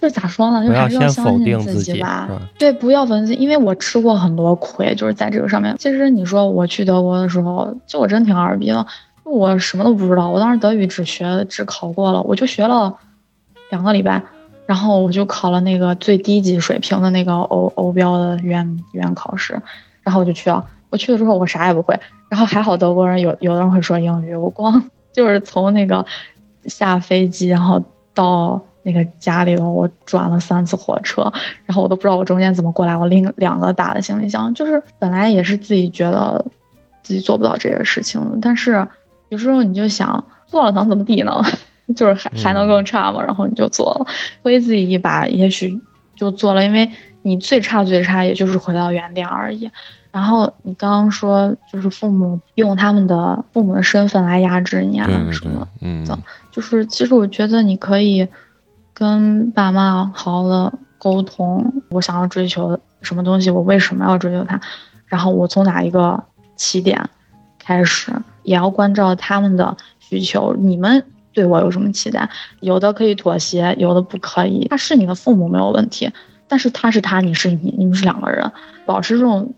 [0.00, 0.66] 就是咋说呢？
[0.66, 2.28] 就还是先否相信定自己，吧。
[2.58, 5.74] 对，不要否定自己，因为我吃过很多亏，就是在这个上面。
[5.78, 8.86] 其实你说我去德国的时候，就我真挺二逼的。
[9.24, 12.94] 我什么都不知道，我当时德语只学只考过了，我就学了
[13.70, 14.20] 两个礼拜，
[14.66, 19.60] 然后我就考了那个最低级水平的那个欧欧标的语言语言考试，
[20.02, 20.64] 然后我就去了。
[20.90, 21.98] 我去了之后，我啥也不会，
[22.28, 26.04] 然后还好德国人有有的人会说英语，我光 就是从那个
[26.66, 31.32] 下飞机，然后到那个家里头，我转了三次火车，
[31.64, 36.44] 然后我都不知道我中间怎么过来，我拎两个大的行李箱，就是本来也是自己觉得
[37.02, 38.86] 自己做不到这些事情，但是
[39.28, 41.42] 有时候你就想做了能怎么地呢？
[41.96, 43.20] 就是还还能更差吗？
[43.22, 44.06] 然后你就做了，
[44.42, 45.80] 推自己一把，也许
[46.14, 46.88] 就做了，因为
[47.22, 49.68] 你最差最差也就是回到原点而已。
[50.12, 56.04] 然后你刚刚说，就是父母用他们的父母的身份来压制你啊什么，嗯，
[56.50, 58.26] 就是其实我觉得你可以
[58.92, 64.60] 跟爸妈好好的沟通，我想要追求什么东西，我为什么要追求它，
[65.06, 66.20] 然后我从哪一个
[66.56, 67.08] 起点
[67.60, 70.56] 开始，也要关照他们的需求。
[70.58, 72.28] 你们对我有什么期待？
[72.58, 74.66] 有的可以妥协，有的不可以。
[74.68, 76.10] 他是你的父母没有问题，
[76.48, 78.50] 但是他是他，你是你，你们是两个人，
[78.84, 79.54] 保持这种。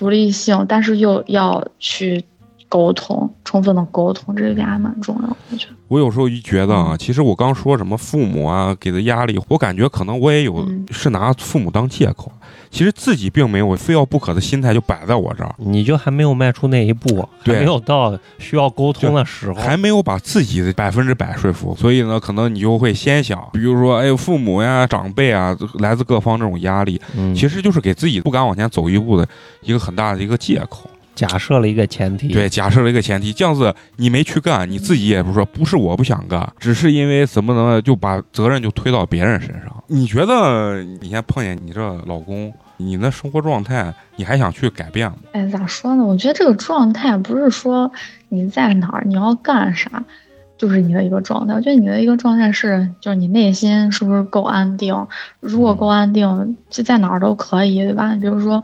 [0.00, 2.24] 独立性，但是又要去
[2.70, 5.36] 沟通，充分的沟通，这一点还蛮重要。
[5.50, 12.32] 我觉得，我有时候一觉得啊，其实我刚说什么父母啊给的压力，我感觉可能我也有是拿父母当借口。
[12.70, 21.74] 其实自己并没有非要不可的心态就摆在我这儿，你就还没有迈出那一步，还没有到需要沟通的时候，还没有把自己的百分之百说服。
[21.76, 27.00] 所以呢，可能你就会先想，比如说，哎，父母呀、长辈啊，来自各方这种压力，
[27.34, 29.26] 其实就是给自己不敢往前走一步的
[29.62, 30.88] 一个很大的一个借口。
[31.14, 39.84] 假设了一个前提，对，假设了一个前提，这样子你没去干，你自己也不说不是我不想干，只是因为怎么能就把责任就推到别人身上？
[39.88, 45.16] 你觉得你先碰见你这老公，你那生活状态，你还想去改变吗？
[45.32, 46.04] 哎，咋说呢？
[46.04, 47.90] 我觉得这个状态不是说
[48.28, 50.02] 你在哪儿你要干啥，
[50.56, 51.52] 就是你的一个状态。
[51.52, 54.96] 我觉得你的一个状态是，就是你内心是不是够安定？
[55.40, 58.16] 如果够安定，就在哪儿都可以，对吧？
[58.18, 58.62] 比如说。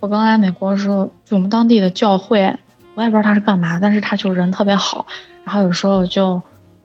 [0.00, 2.56] 我刚来美国的时候，就我们当地的教会，
[2.94, 5.06] 我也不知道他是干嘛，但是他就人特别好，
[5.44, 6.40] 然后有时候就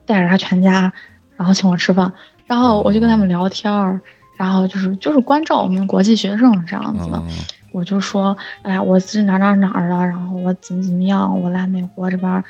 [0.05, 0.91] 带着他全家，
[1.37, 2.11] 然后请我吃饭，
[2.45, 4.01] 然后我就跟他们聊天儿，
[4.37, 7.23] 然后就是就是关照我们国际学生这样子的。
[7.71, 12.43] 我就说，哎呀，我是哪哪哪儿的，然后我怎么怎么样，我来美国这边，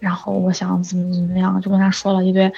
[0.00, 2.52] 然后我想怎么怎么样，就跟他说了一堆，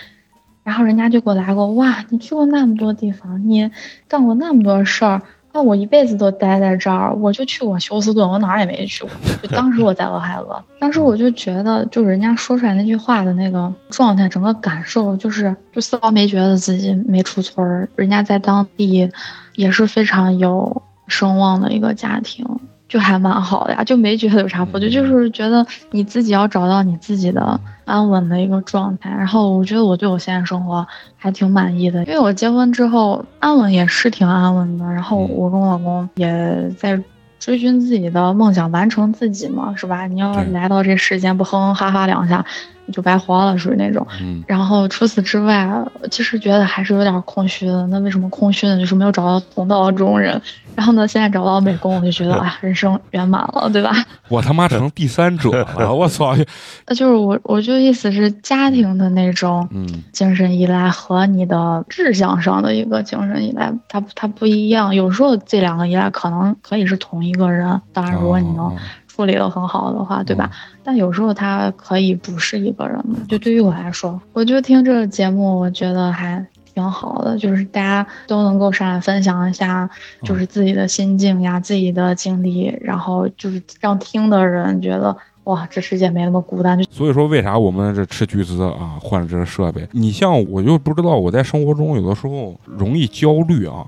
[0.65, 3.71] 然后人家就给我来过，哇，你去过那么多地方，你
[4.09, 5.21] 干过那么多事儿。
[5.53, 9.11] 那我一辈子都待在这儿，我就去过休斯顿，我哪儿也没去过。
[9.43, 17.89] 就当时我在俄亥俄，当时我就觉得，就人家说出来那句话的那个状态，整个感受就是，就丝毫没觉得自己没出村儿。
[17.97, 19.11] 人家在当地
[19.57, 22.47] 也是非常有声望的一个家庭。
[22.91, 29.09] 就还蛮好的呀，就没觉得有啥不对，就是觉得你自己要找到你自己的安稳的一个状态。
[29.11, 30.85] 然后我觉得我对我现在生活
[31.17, 34.85] 还挺满意的，因为我结婚之后安稳也是挺安稳的。
[34.87, 37.01] 然后我跟我老公也在
[37.39, 40.09] 追寻自己的梦想，完成自己嘛，是吧？
[40.09, 42.45] 你要来到这世间不哼哼哈哈两下，
[42.80, 44.07] 你就白活了，属于那种。
[44.47, 45.69] 然后除此之外，
[46.11, 47.87] 其实觉得还是有点空虚的。
[47.89, 48.79] 那为什么空虚呢？
[48.79, 50.41] 就是没有找到同道中人。
[50.77, 51.07] 然后呢？
[51.07, 53.93] 现在找到美工，我就觉得 啊，人生圆满了，对吧？
[54.31, 55.93] 我他妈成第三者了！
[55.93, 56.35] 我操！
[56.87, 59.69] 那就是我，我就意思是家庭的那种
[60.13, 64.95] 精神依赖和你的志向上的一个精神依赖，它它不一样。
[64.95, 68.75] 有时候这两个依赖可能可以是同一个人，当然如果你能
[69.21, 70.51] 处理的很好的话，对吧？
[70.83, 73.05] 但有时候他可以不是一个人。
[73.29, 76.45] 就对于我来说，我就听这个节目，我觉得还。
[76.73, 79.91] 挺好的，就是大家都能够上来分享一下，
[80.23, 86.81] 就是自己的心境呀、自己的经历，然后就是让听的人觉得哇，这世界没那么孤单。
[86.85, 89.87] 所以说，为啥我们这斥巨资啊换了这个设备？
[89.91, 93.85] 你像我就不知道，我在生活中有的时候容易焦虑啊，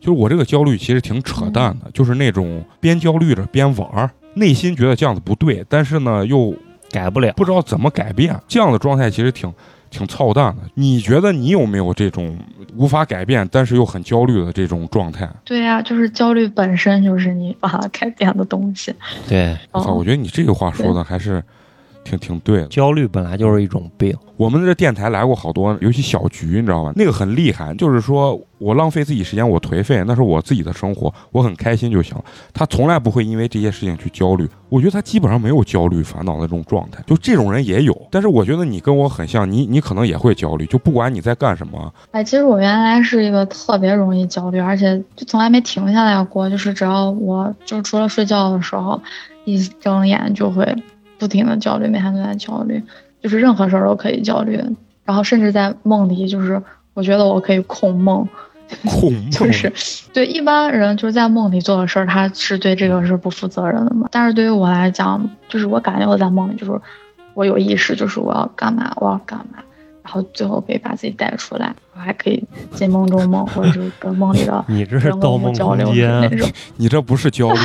[0.00, 6.54] 就是我这个焦虑其实挺扯淡的，就是那种边焦虑着边玩儿，内心觉得这样子不对，但是呢又
[6.90, 9.52] 改不了，不知道怎么改变，这样的状态其实挺。
[9.88, 12.36] 挺操蛋的，你觉得你有没有这种
[12.74, 15.30] 无法改变，但是又很焦虑的这种状态？
[15.44, 18.92] 对呀，就是焦虑本身就是你把它改变的东西。
[19.28, 21.42] 对，我操，我觉得你这个话说的还是。
[22.06, 24.16] 挺挺对的，焦虑本来就是一种病。
[24.36, 26.92] 我们这电台来过好多，尤其小菊，你知道吗？
[26.94, 32.24] 那个很厉害，就是说我浪费自己时间，我颓废，那是我自己的生活，我很开心就行了。
[32.52, 37.02] 他从来不会因为这些事情去焦虑，我觉得他基本上没有焦虑烦恼的这种状态。
[37.06, 41.92] 就这种人也有，但是我觉得你跟我很像，你你可能也会焦虑，就不管你在干什么。
[42.10, 49.00] 哎，其实我原来是一个特别容易焦虑，而且就从来没停下来过，就是只要我就除了睡觉的时候，
[49.46, 50.76] 一睁眼就会。
[51.18, 52.82] 不停的焦虑，每天都在焦虑。
[53.22, 54.62] 就是任何事儿都可以焦虑，
[55.04, 56.62] 然后甚至在梦里，就是
[56.94, 58.28] 我觉得我可以控梦，
[58.86, 59.72] 控梦 就是
[60.12, 64.08] 对一般人就是在梦里做的事儿，他是对这个是不负责任的嘛。
[64.12, 66.80] 但是对于我来讲，就是我感觉我在梦里，就是
[67.34, 69.58] 我有意识，就是我要干嘛，我要干嘛，
[70.04, 76.30] 然后最后可以把自己带出来，我还可以进梦中梦，或者是跟梦里的 你这是盗梦空间。
[76.76, 77.58] 你这不是焦虑，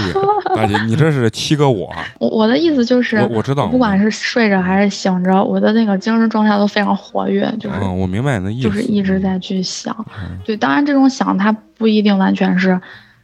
[0.56, 1.92] 大姐，你这是七个我。
[2.20, 9.96] 我我的意思就是，我我知道不管是睡着还是醒着，我的那个精神状态都非常活跃，就是、嗯，我明白你的意思，就是一直在去想。
[10.20, 12.80] 嗯对，当然这种想它不一定完全是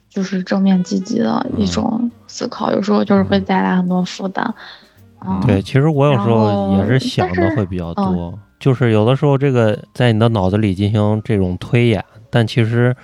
[0.10, 4.54] 就是正面积极的一种思考，有时候就是会带来很多负担。
[5.26, 12.96] 嗯，对，其实我有时候也是想的会比较多，就是有的时候这个在你的脑子里进行这种推演，但其实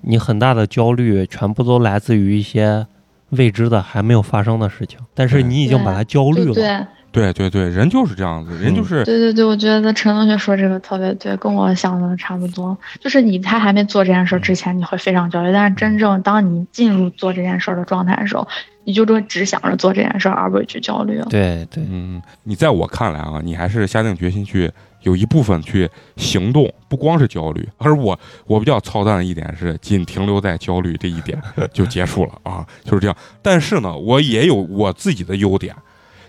[0.00, 2.84] 你很大的焦虑全部都来自于一些
[3.32, 6.88] 未知的还没有发生的事情，但是你已经把它焦虑对了。
[7.12, 12.74] 对对对对，人就是这样子，人就是对对对，我觉得陈同学说这个特别对，跟我想的差不多。
[13.00, 18.48] 就是你他还没做这件事儿之前，你会非常焦虑，但是真正当你进入做这件事儿的状态的时候，
[18.84, 21.26] 你就会只想着做这件事儿，而不会去焦虑了。
[21.28, 27.68] 对对，嗯，你在我看来啊，你还是下定决心去有一部分去行动，不光是焦虑。
[27.78, 31.40] 而我我比较操蛋的一点是，仅停留在焦虑这一点
[31.72, 33.16] 就结束了啊，就是这样。
[33.40, 35.74] 但是呢，我也有我自己的优点，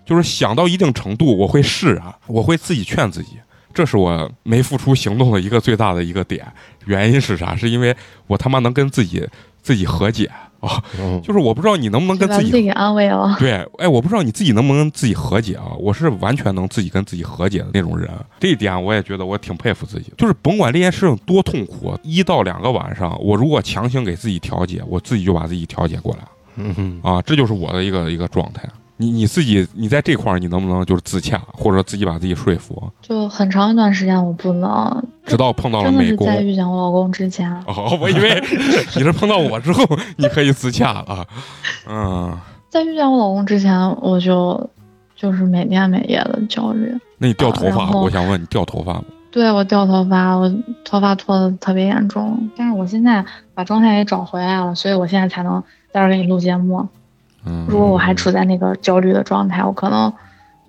[0.05, 3.37] 就是想到一定程度，我会释然，我会自己劝自己。
[3.73, 6.45] 这是我没付出行动的一个最大的一个点，
[6.85, 7.55] 原因是啥？
[7.55, 7.95] 是因为
[8.27, 9.27] 我他妈能跟自己
[9.63, 10.29] 自己和解
[10.63, 10.81] 啊！
[10.99, 13.35] 嗯，就是我不知道你能不能跟自己自己安慰哦。
[13.37, 15.73] 对，哎，我不知道你自己能不能自己和解啊？
[15.77, 20.13] 我是完全能自己跟自己和解的那种人，这一点我也觉得我挺佩服自己。
[20.17, 26.19] 就是甭管这件事情多痛苦，一到两个晚上，我如果强行给自己调节，我自己就把自己调节过来
[26.55, 28.63] 嗯哼，啊，这就是我的一个一个状态。
[28.97, 32.81] 你你自己你在这块儿你能不能就是自洽，或者说自己把自己说服？
[33.01, 36.27] 就很长一段时间我不能，直到碰到了真的美工。
[36.27, 38.41] 是在遇见我老公之前，哦，我以为
[38.95, 39.83] 你是碰到我之后
[40.17, 41.27] 你可以自洽了。
[41.87, 42.37] 嗯，
[42.69, 44.69] 在遇见我老公之前，我就
[45.15, 46.95] 就是每天每夜的焦虑。
[47.17, 47.85] 那你掉头发？
[47.85, 49.03] 啊我想问你掉头发吗？
[49.31, 50.47] 对我掉头发，我
[50.85, 53.25] 头发脱的特别严重，但是我现在
[53.55, 55.59] 把状态也找回来了，所以我现在才能
[55.91, 56.87] 在这儿给你录节目。
[57.45, 60.11] 嗯，如果我还处在那个焦虑的状态，我可能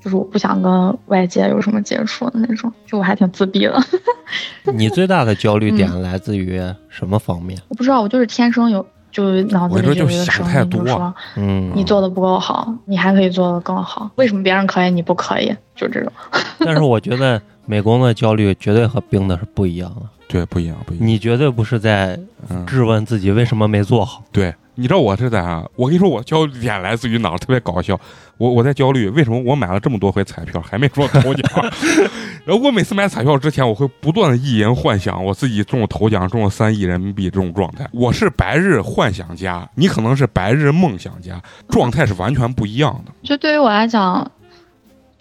[0.02, 3.80] 就是我不想跟外界有什么接触的那种，就我还挺自闭的。
[4.74, 7.58] 你最大的焦虑嗯点来自于什么方面？
[7.68, 14.10] 我不知道，我就是天生有，就脑子里就里有一个声音，想太多就说嗯，你做的不够好，你还可以做的更好。
[14.16, 15.54] 为什么别人可以，你不可以？
[15.76, 16.12] 就这种。
[16.60, 21.06] 但是我觉得美工的焦虑绝对和冰的是不一样的，对，不一样，不一样。
[21.06, 22.18] 你绝对不是在
[22.50, 24.22] 嗯，质问自己为什么没做好。
[24.32, 25.64] 对，你知道我是在啊？
[25.76, 27.38] 我跟你说，我焦虑点来自于哪儿？
[27.38, 27.98] 特别搞笑。
[28.36, 31.50] 我我在焦虑，为什么我买了这么多回彩票还没中头奖？
[32.44, 37.88] 然后我每次买彩票之前，我会不断的意淫幻想我自己中了头奖，中了三亿人民币这种状态。
[37.92, 43.12] 我是白日幻想家，你可能是白日梦想家，状态是完全不一样的。
[43.22, 44.28] 就对于我来讲，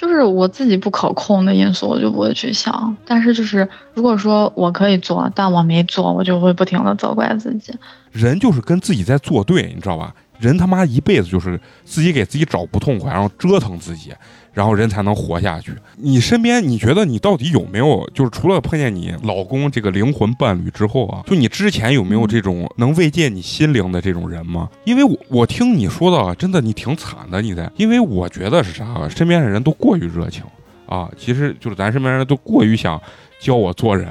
[0.04, 2.98] 就是我自己不可控的因素，我就不会去想。
[3.06, 7.74] 但是就是如果说我可以做，但我没做，我就会不停的责怪自己。
[8.12, 10.14] 人就是跟自己在作对，你知道吧？
[10.44, 14.14] 人他妈一辈子就是自己给自己找不痛快，然后折腾自己，
[14.52, 15.72] 然后人才能活下去。
[15.96, 24.70] 你身边，你觉得你到底有没有，就是除了碰见你老公这个灵魂伴侣之后啊，就你之前有没有这种能慰藉你心灵的这种人吗？
[24.84, 30.44] 因为我我听你说的啊，真的你挺惨的，你在，因为我觉得是啥啊，身边的人都过于热情
[30.86, 33.02] 啊，其实就是咱身边人都过于想
[33.44, 34.08] 教我做人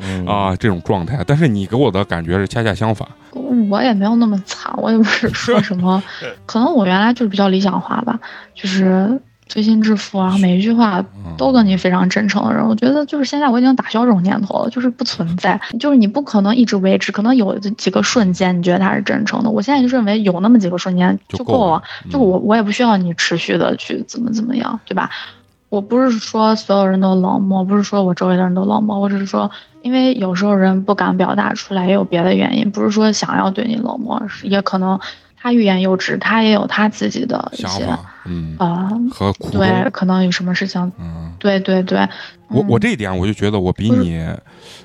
[0.00, 0.24] 嗯。
[0.28, 3.06] 啊这种状态，但是你给我的感觉是恰恰相反。
[3.70, 6.02] 我也没有那么惨，我也不是说什么，
[6.46, 8.18] 可能我原来就是比较理想化吧，
[8.54, 11.34] 就是推心置腹啊，每一句话嗯。
[11.38, 22.10] 都跟你非常真诚的人，我觉得就是现在我已经打消这种念头了，就是不存在，就是你不可能一直维持，可能有几个瞬间你觉得他是真诚的，我现在就认为有那么几个瞬间就够够了，嗯。
[22.10, 25.08] 就我我也不需要你持续的去怎么怎么样，对吧？
[25.68, 29.50] 我不是说所有人都冷漠，不是说我周围的人都冷漠，我只是说，
[29.82, 34.98] 因为有时候人不敢表达出来，也有别的原因，不是说想要对你冷漠，是也可能
[35.36, 37.86] 他欲言又止，他也有他自己的一些
[38.24, 42.08] 嗯，呃，和苦对，可能有什么事情，嗯，对对对，
[42.48, 44.26] 我我嗯这一点我就觉得我比你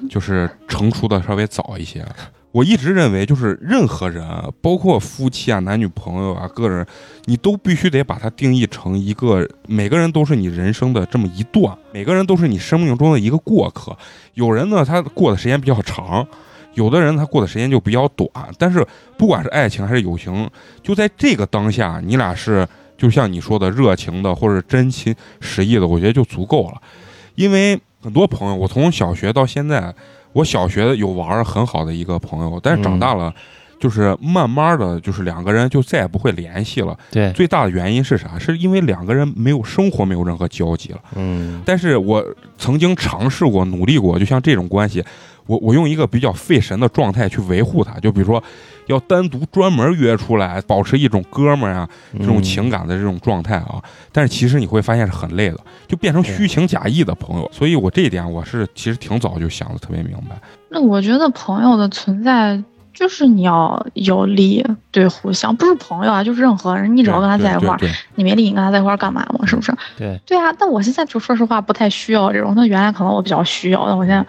[0.10, 2.06] 就是成熟的稍微早一些。
[2.54, 4.24] 我一直认为，就是任何人，
[4.62, 6.86] 包括夫妻啊、男女朋友啊、个人，
[7.26, 13.98] 你都必须得把它定义成一个，每个人都是你人生的这么一段，每个人都是你生命中的一个过客。
[14.36, 16.26] 有人呢，他过的时间比较长，
[16.76, 18.30] 有的人他过的时间就比较短。
[18.58, 18.86] 但是
[19.18, 20.50] 不管是爱情还是友情，
[20.84, 22.66] 就在这个当下，你俩是。
[22.96, 26.82] 就像你说的热情的或者真心实意的，我觉得就足够了。
[27.36, 29.94] 因为很多朋友，我从小学到现在，
[30.34, 33.34] 我小学有玩儿很好的一个朋友，但是长大了，
[33.80, 36.98] 就是慢慢的就是两个人就再也不会联系了。
[37.12, 38.38] 对，最大的原因是啥？
[38.40, 41.00] 是因为两个人没有生活，没有任何交集了。
[41.16, 42.24] 嗯，但是我
[42.58, 45.04] 曾经尝试过，努力过，就像这种关系，
[45.46, 48.42] 我我用一个比较费神的状态去维护它，就比如说
[48.88, 51.88] 要单独专门约出来，保持一种哥们儿啊
[52.20, 53.82] 这种情感的这种状态啊。
[54.12, 57.50] 但是其实你会发现是很累的，就变成虚情假意的朋友。
[57.52, 60.36] 所以我这一点我是其实挺早就想的特别明白。
[60.70, 62.62] 那我觉得朋友的存在
[62.94, 67.80] 就是你要有利对互相，不是朋友啊，就是任何人，你只要跟他在一块儿，
[68.16, 69.46] 你没利，你跟他在一块儿干嘛嘛？
[69.48, 69.76] 是不是？
[69.98, 72.54] 对，对啊，但我现在就说实话不太需要这种。
[72.56, 74.24] 那原来可能我比较需要，但我现在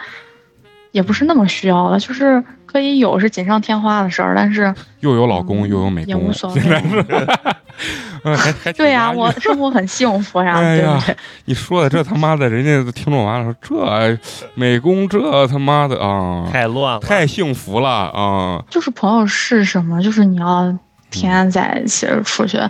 [0.95, 6.62] 也不是那么需要了，就是可以有是锦上添花的事儿，但是又有老公嗯又有美工，也无所谓
[8.76, 11.16] 对呀、我 生活很幸福呀，哎呀对不对？
[11.47, 14.16] 你说的这他妈的，人家听众完了说这
[14.55, 18.62] 美工这他妈的啊，太乱了，太幸福了啊！
[18.70, 20.01] 就是朋友是什么？
[20.01, 20.62] 就是你要
[21.11, 22.61] 天天在一起出去，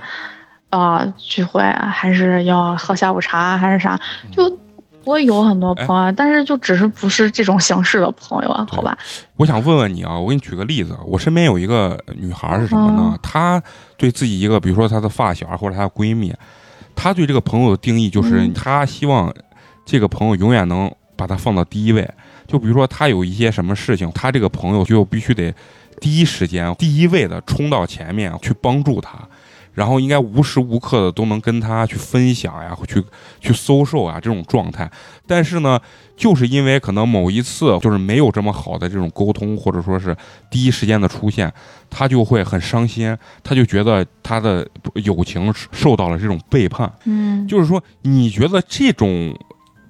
[0.71, 4.01] 啊、聚会，还是要喝下午茶，还是啥？
[4.33, 4.51] 就
[5.05, 8.97] 我有很多朋友，但是就只是不是这种形式的朋友啊，好吧？
[9.37, 13.11] 我想问问你啊，我给你举个例子，我身边有一个女孩是什么呢？
[13.13, 13.63] 嗯她
[13.97, 16.35] 对自己一个，比如说她的发小或者她的闺蜜，
[16.95, 19.33] 她对这个朋友的定义就是，嗯她希望
[19.85, 22.09] 这个朋友永远能把她放到第一位。
[22.47, 25.55] 就比如说她有一些什么事情，她这个朋友就必须得
[26.01, 29.19] 第一时间、第一位的冲到前面去帮助她。
[29.75, 33.05] 然后应该无时无刻的都能跟他去分享呀，去
[33.41, 34.91] 去搜售啊这种状态。
[35.27, 35.81] 但是呢，
[36.17, 40.17] 就是因为可能某一次就是没有这么好的这种沟通，或者说是
[40.51, 41.53] 第一时间的出现，
[41.91, 46.93] 他就会很伤心，他就觉得他的友情受到了这种背叛。
[47.05, 49.37] 嗯，就是说，你觉得这种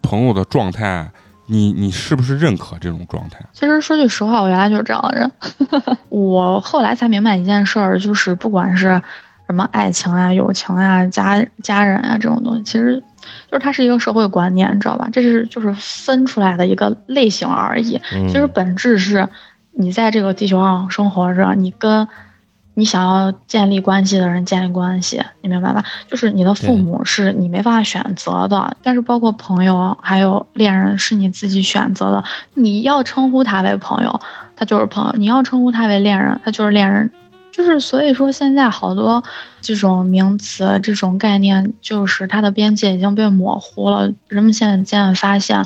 [0.02, 1.10] 朋友的状态，
[1.46, 3.40] 你你是不是认可这种状态？
[3.52, 5.30] 其实说句实话，我原来就是这样的人。
[6.08, 9.02] 我后来才明白一件事儿，就是不管是
[9.46, 13.02] 什么爱情啊、友情啊、家家人啊这种东西，其实
[13.50, 15.08] 就是它是一个社会观念，你知道吧？
[15.12, 18.00] 这是就是分出来的一个类型而已。
[18.14, 19.28] 嗯其实本质是，
[19.72, 22.08] 你在这个地球上生活着，你跟
[22.76, 25.84] 你想要建立关系的人建立关系，你明白吧？
[26.08, 32.24] 就是你的父母是你没办法选择的，但是包括朋友还有恋人是你自己选择的。
[32.54, 34.20] 你要称呼他为朋友，
[34.56, 37.10] 他就是朋友；你要称呼他为恋人，他就是恋人。
[37.54, 39.22] 就是所以说，现在好多
[39.60, 44.12] 这种名词、这种概念，就是它的边界已经被模糊了。
[44.26, 45.64] 人们现在渐渐发现，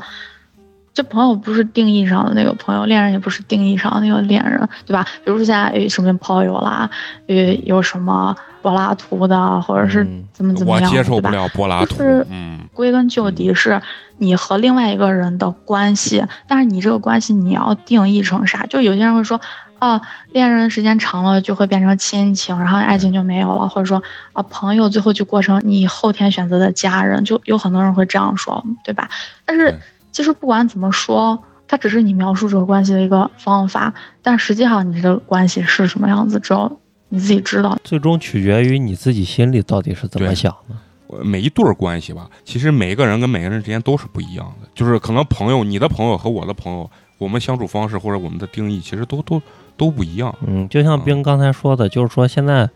[0.92, 5.02] 这朋友不是定义上的那个朋友，恋人也不是定义上的那个恋人，对吧？
[5.24, 6.90] 比如说现在有什么炮友啦，
[7.24, 11.28] 有有什么柏拉图的，或者是嗯怎么怎么样我样，接受不？
[11.30, 13.80] 了柏拉图就是，嗯，归根究底是
[14.18, 18.66] 你和另外一个人的关系，但是你这个关系你要定义成啥？
[18.66, 19.40] 就有些人会说，
[19.78, 20.00] 啊，
[20.32, 24.02] 恋人时间长了就会变成亲情，然后爱情就没有了，或者说
[24.32, 29.08] 啊，朋友最后就过成你后天选择的家人，就有很多人会这样说，对吧？
[29.44, 29.78] 但是
[30.12, 31.42] 其实不管怎么说。
[31.70, 37.78] 它只是你描述这个关系的一个方法，但实际上你这个关系是什么样子，只有你自己知道。
[37.84, 40.74] 最终取决于你自己心里到底是怎么想的。
[41.08, 44.68] 呃每一对儿关系吧，其实每一个人跟每个人之间都是不一样的。
[44.74, 49.42] 就是可能朋友，你的朋友和我的朋友，我们相处方式或者我们的定义，其实都都
[49.78, 50.36] 都不一样。
[50.46, 52.68] 嗯，就像冰刚才说的，就是说现在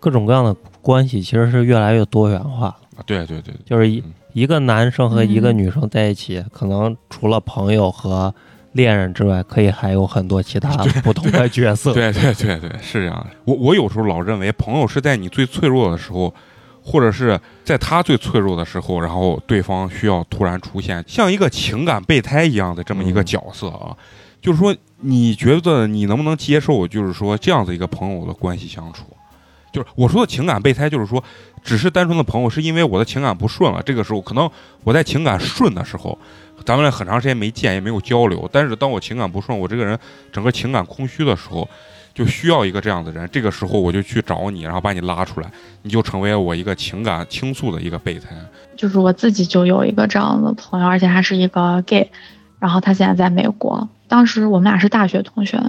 [0.00, 2.76] 各种各样的关系其实是越来越多元化了。
[2.96, 8.34] 啊，对对对，就是一嗯一个男生和一个嗯女生在一起，可能除了朋友和
[8.72, 10.70] 恋人之外，可以还有很多其他
[11.02, 11.92] 不同的角色。
[11.94, 13.26] 对对对对，是这样的。
[13.44, 16.34] 我我有时候老认为，朋友是在你最脆弱的时候，
[16.82, 23.96] 或者是在他最脆弱的时候，然后对方需要突然出现，像一个情感备胎一样的这么一个嗯角色啊。
[24.42, 24.74] 就是说，
[25.06, 29.04] 你觉得你能不能接受，就是说这样子一个朋友的关系相处？
[29.70, 31.22] 就是我说的情感备胎，就是说，
[31.62, 33.82] 只是单纯的朋友，是因为我的情感不顺了。
[33.82, 34.48] 这个时候，可能
[34.82, 36.18] 我在情感顺的时候，
[36.64, 38.48] 咱们俩很长时间没见，也没有交流。
[38.50, 39.98] 但是当我情感不顺，我这个人
[40.32, 41.68] 整个情感空虚的时候，
[42.14, 43.28] 就需要一个这样的人。
[43.30, 45.50] 这个时候我就去找你，然后把你拉出来，
[45.82, 48.28] 你就成为我一个情感倾诉的一个备胎。
[48.76, 52.10] 就是我自己就有一个这样的朋友，而且还是一个 gay，
[52.58, 53.86] 然后他现在在美国。
[54.14, 55.60] 当时我们俩是大学同学，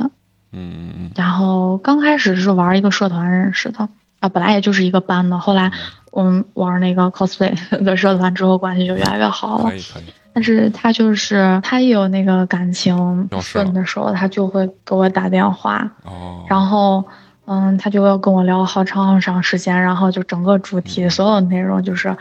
[0.52, 3.89] 嗯然后刚开始是玩一个社团认识的
[4.20, 5.72] 啊，本来也就是一个班的，后来
[6.12, 9.76] 我们玩那个 cosplay 的社团之后，关系就越来越好了可。
[9.76, 10.04] 以可以。
[10.32, 17.04] 但是他就是他一有那个感情顺的时候，他就会给我打电话，哦，然后
[17.46, 22.16] 嗯，他就要跟我聊好长好长时间，然后就整个主题所有内容就是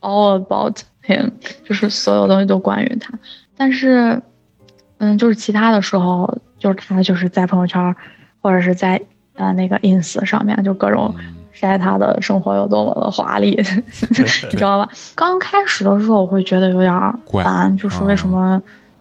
[0.00, 0.76] all about
[1.06, 1.30] him，
[1.64, 3.12] 就是所有东西都关于他。
[3.56, 4.20] 但是，
[4.98, 7.94] 嗯，就是其他的时候，就是他就是在朋友圈
[8.40, 9.00] 或者是在
[9.34, 11.14] 呃那个 ins 上面就各种
[11.52, 13.50] 晒他的生活有多么的华丽
[14.10, 14.24] 你
[14.56, 14.88] 知道吧？
[15.16, 16.92] 刚开始的时候我会觉得有点
[17.24, 18.60] 怪烦，就是为什么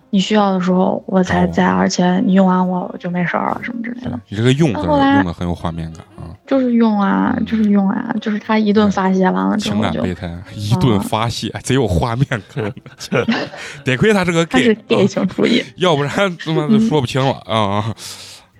[0.09, 4.19] 你需要的时候我才在，而且你用完我我就没事儿了什么之类的。
[4.29, 12.73] 你这个用字用的很有画面感啊，就是用啊，就是用啊，就是他一顿发泄完了之情后就，感备胎，一顿发泄，贼有画面感。
[13.83, 15.61] 得亏他是个他是啊型主义。
[15.75, 17.93] 要不然他妈就说不清了啊。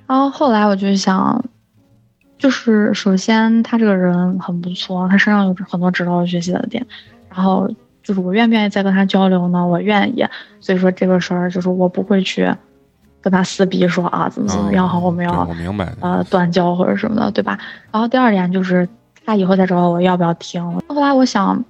[0.06, 1.44] 然后后来我就想，
[2.38, 6.86] 就是首先他这个人很不错，他身上有很多值得我学习的点。
[7.30, 7.70] 然后
[8.08, 9.66] 就是我愿不愿意再跟他交流呢？
[9.68, 10.26] 我愿意。
[10.62, 12.50] 所以说这个事儿就是我不会去
[13.22, 15.92] 跟他撕逼说啊怎么怎么样，好我们要我明白。
[16.00, 17.60] 呃断交或者什么的，对吧？
[17.92, 18.88] 然后第二点就是
[19.26, 20.64] 他以后再找我，我要不要听？
[20.88, 21.62] 后来我想，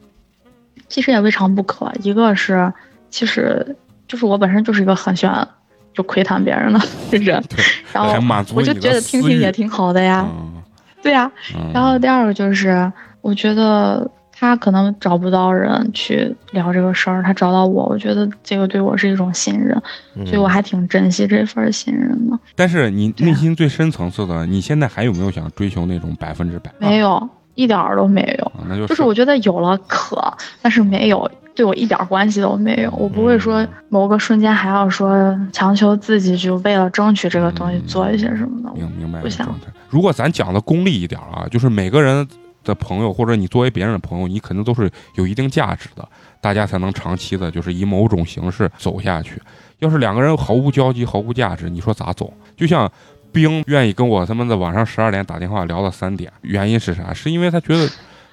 [0.88, 1.92] 其实也未尝不可。
[2.04, 2.72] 一个是，
[3.10, 3.76] 其实
[4.08, 5.48] 就是我本身就是一个很喜欢
[5.96, 6.80] 就窥探别人的
[7.18, 8.14] 人，对， 然后
[8.54, 10.62] 我就觉得听听也挺好的呀，嗯
[11.02, 11.32] 对呀。
[11.56, 14.08] 嗯然后第二个就是，我觉得
[14.40, 19.82] 他可能找不到人去聊这个事儿，他找到我，我觉得这个对我是一种信任，
[20.26, 22.38] 所以我还挺珍惜这份信任的。
[22.56, 26.72] 但是你内心最深层次的，你现在还有没有想追求那种百分之百？
[26.78, 28.46] 没有，一点儿都没有。
[28.46, 30.22] 啊，那就就是我觉得有了可，
[30.62, 32.92] 但是没有对我一点关系都没有。
[32.92, 38.72] 我不会说某个瞬间还要说强求自己，就为了争取这个东西做一些什么的。
[38.76, 39.48] 明明白不想。
[39.90, 42.28] 如果咱讲的功利一点啊，就是每个人
[42.68, 46.07] 的朋友，或者你作为别人的朋友，你肯定都是有一定价值的，
[46.39, 49.41] 大家才能长期的，就是以某种形式走下去。
[49.80, 52.32] 要是两个人毫无交集、毫无价值，你说咋走？
[52.55, 52.91] 就像
[53.32, 57.13] 冰愿意跟我他妈的晚上十二点打电话聊到三点，原因是啥？
[57.13, 57.89] 是因为他觉得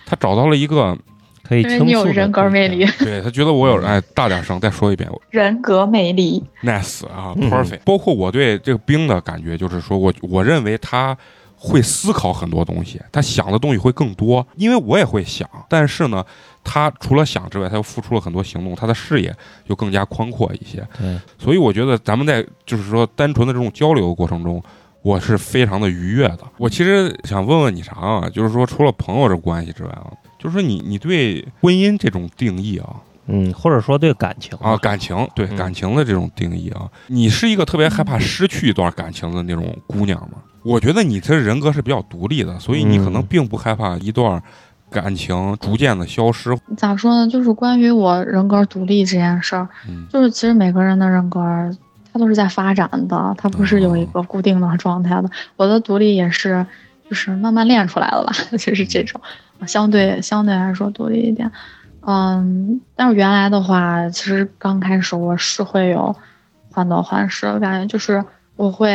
[0.07, 0.97] 他找到了一个，
[1.43, 6.43] 可以因为你有倾诉人格魅力，对他觉得我有哎，大点声，再说一遍，人格魅力。
[6.63, 7.81] nice 啊嗯，perfect。
[7.85, 11.15] 包括我对这个冰的感觉，就是说我我认为他
[11.65, 16.25] 会思考很多东西，他想的东西会更多，因为我也会想，但是呢，
[16.63, 19.35] 他除了想之外，他又付出了很多行动，他的视野
[19.67, 20.87] 就更加宽阔一些。
[20.99, 24.63] 对，所以我觉得咱们在就是说单纯的这种交流过程中。
[25.05, 26.39] 我是非常的愉悦的。
[26.57, 28.27] 我其实想问问你啥啊？
[28.31, 32.89] 就是说，除了朋友这关系之外啊，就是说你你对婚姻这种定义啊，
[33.27, 40.39] 嗯，或者说对感情啊，感情对嗯感情的这种定义啊，你是一个特别害怕失去一段感情的那种姑娘吗？
[40.65, 44.43] 我觉得你这人格是比较独立的，所以你可能嗯并不害怕一段
[44.91, 46.57] 感情逐渐的消失。
[46.77, 47.31] 咋说呢？
[47.31, 51.71] 就是关于我人格独立这件事儿，嗯就是其实每个人的人格儿，
[52.13, 55.29] 他都是在发展的，它不是有一个固定的状态的。
[55.57, 56.65] 我的独立也是，
[57.09, 59.21] 就是慢慢练出来的吧， 就是这种，
[59.67, 61.51] 相对相对来说独立一点。
[62.07, 66.15] 嗯，但是原来的话，其实刚开始我是会有
[66.71, 68.25] 患得患失的感觉，就是
[68.57, 68.91] 我会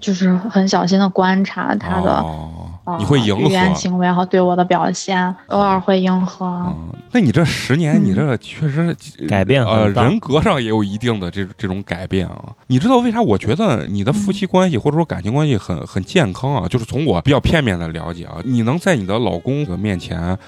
[0.00, 2.12] 就是很小心的观察他的。
[2.16, 3.74] 哦呃你会迎语言合。
[3.74, 6.46] 行为和对我的表现，偶尔会迎合。
[6.68, 8.96] 嗯，那你这十年，你这个确实
[9.26, 12.44] 改变呃，很大人格上也有一定的这这种改变啊。
[12.68, 13.20] 你知道为啥？
[13.20, 16.68] 我觉得你的夫妻关系或者说感情关系很很健康啊。
[16.68, 20.38] 就是从我比较片面的了解啊，你能在你的老公的面前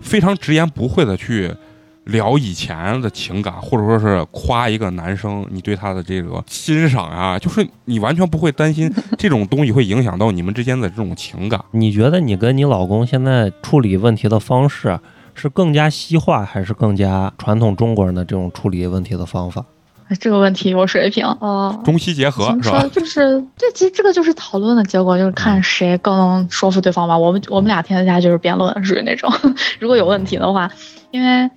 [0.00, 1.54] 非常直言不讳的去
[2.04, 11.62] 聊以前的情感，或者说是夸一个男生你对他的这个欣赏啊，就是你完全不会担心这种东西会影响到你们之间的这种情感。
[11.70, 14.98] 你觉得你跟你老公现在处理问题的方式
[15.34, 19.64] 是更加西化，还是更加传统中国人的这种处理问题的方法？
[20.20, 21.80] 这个问题有水平哦。
[21.82, 22.62] 中西结合说？
[22.62, 22.86] 是吧？
[22.92, 27.16] 就是这其实这个就是讨论的结果，就是看谁更能说服对方吧。
[27.16, 29.32] 我们我们俩天天下就是辩论，属于那种。
[29.80, 30.70] 如果有问题的话，
[31.10, 31.50] 因为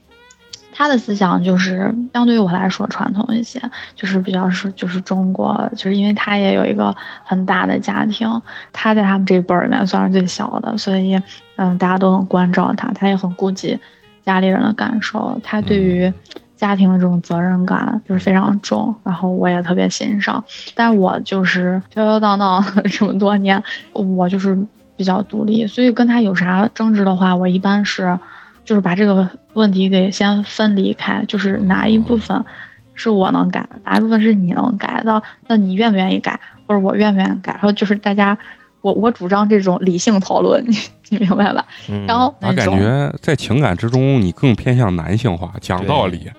[0.78, 3.60] 他的思想就是相对于我来说传统一些，
[3.96, 8.30] 就是比较是就是中国，就是因为他也有一个很大的家庭，
[8.72, 11.20] 他在他们这一辈儿里面算是最小的，所以
[11.56, 13.80] 嗯，大家都很关照他，他也很顾及
[14.24, 16.14] 家里人的感受，他对于
[16.56, 20.44] 家庭的这种责任感就是非常重，然后我也特别欣赏。
[20.76, 23.64] 但我就是飘飘荡荡 这么多年，
[23.94, 24.56] 我就是
[24.96, 28.20] 比较独立，所以跟他有啥争执的话，我一般是
[28.68, 32.46] 就是把这个问题给先分离开，就是哪一部分
[32.94, 38.38] 是我能改，哪一部分是你能改的，那你愿不愿意改，或者我愿不愿意改，然后就是大家。
[38.82, 40.78] 我我主张这种理性讨论， 你
[41.10, 41.66] 你明白吧？
[41.90, 46.30] 嗯然后我感觉在情感之中，你更偏向男性化，讲道理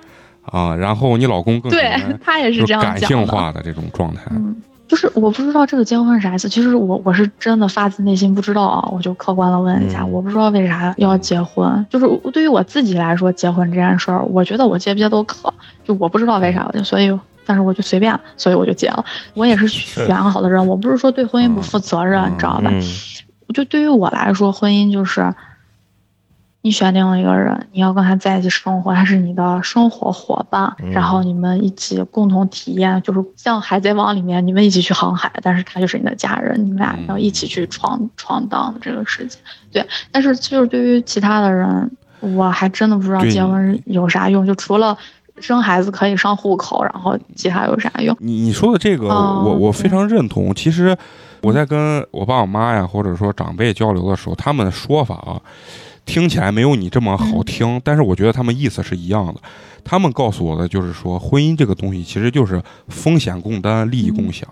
[0.42, 3.00] 啊，然后你老公更对他也是是这样讲的。
[3.00, 4.22] 感性化的这种状态。
[4.30, 4.56] 嗯，
[4.88, 6.48] 就是我不知道这个结婚是啥意思。
[6.48, 11.86] 其实我我是真的发自内心不知道啊，我就客观的问一下，嗯我不知道为啥要结婚。
[11.90, 15.52] 就是我对于我自己来说，结婚这件事儿，我觉得我结不结都可，
[15.84, 17.16] 就我不知道为啥，就所以。
[17.50, 19.02] 但是我就随便，所以我就结了。
[19.32, 22.70] 我也是选好的人，我不是说对婚姻不负责任，你知道吧？
[22.70, 22.82] 嗯
[23.54, 25.34] 就对于我来说，婚姻就是
[26.68, 39.38] 你选定了一个人，你要跟他在一起生活，他是你的生活伙伴，嗯然后你们一起共同体验，就是像《海贼王》里面你们一起去航海，但是他就是你的家人，你们俩要一起去闯闯荡这个世界。
[39.72, 41.90] 对，但是就是对于其他的人，
[42.20, 44.94] 我还真的不知道结婚有啥用，就除了。
[45.40, 48.16] 生孩子可以上户口，然后其他有啥用？
[48.18, 50.52] 你你说的这个，哦我我非常认同。
[50.52, 50.98] 其实
[51.42, 55.40] 我在跟我爸我妈呀，或者说长辈交流的时候，他们的说法啊，
[56.08, 59.40] 听起来没有你这么好嗯听，但是我觉得他们意思是一样的。
[59.84, 64.48] 他们告诉我的就是说，婚姻这个东西其实就是风险共担、利益共享，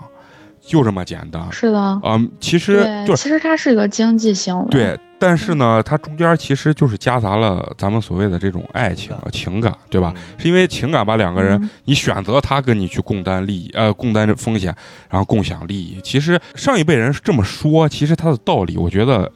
[0.60, 1.42] 就这么简单。
[1.50, 4.66] 是的，嗯、其实对，就是其实它是一个经济行为。
[4.70, 10.14] 对，但是呢，它中间其实就是夹杂了咱们所谓的这种爱情、啊情感，对吧？
[10.36, 14.74] 是因为情感把两个人，嗯你选择他跟你去共担利益，呃，共担风险，
[15.08, 15.98] 然后共享利益。
[16.02, 19.30] 其实上一辈人是这么说，其实他的道理，我觉得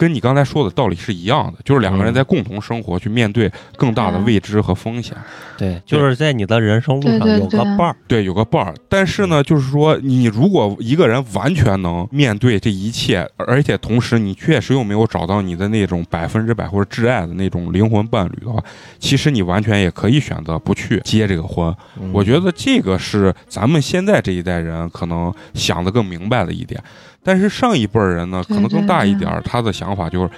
[0.00, 5.14] 跟你刚才说的道理是一样的，就是两个人嗯在共同生活，去面对更大的嗯未知和风险。
[5.58, 8.74] 对，就是在你的人生路上有个伴儿，对，有个伴儿。
[8.88, 18.58] 但是呢，就是说，你如果一个人完全能面对这一切，而且同时你确实又没有找到你的那种百分之百或者挚爱的那种灵魂伴侣的话，
[18.98, 21.68] 其实你完全也可以选择不去结这个婚。
[22.00, 26.82] 嗯我觉得这个是咱们现在这一代人可能想的更明白的一点。
[27.22, 30.30] 但是上一辈儿人呢，可能更大一点儿，他的想法就是。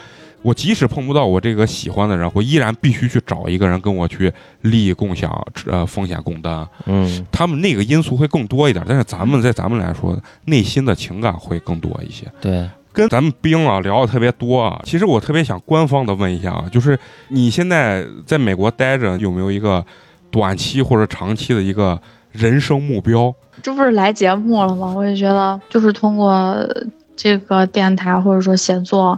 [0.44, 4.32] 我即使碰不到我这个喜欢的人，我依然必须去找一个人跟我去
[4.62, 5.30] 利益共享，
[5.70, 6.66] 呃，风险共担。
[6.86, 12.26] 嗯他们那个因素会更多一点，但是咱们在咱们来说，内心的情感会更多一些。
[12.40, 16.98] 对，跟咱们兵啊聊的特别多啊，其实我特别想官方的问一下啊，就是
[17.28, 19.86] 你现在在美国待着，有没有一个
[20.28, 21.96] 短期或者长期的一个
[22.32, 23.32] 人生目标？
[23.62, 24.92] 这不是来节目了吗？
[24.92, 26.68] 我也觉得，就是通过
[27.14, 29.16] 这个电台或者说写作，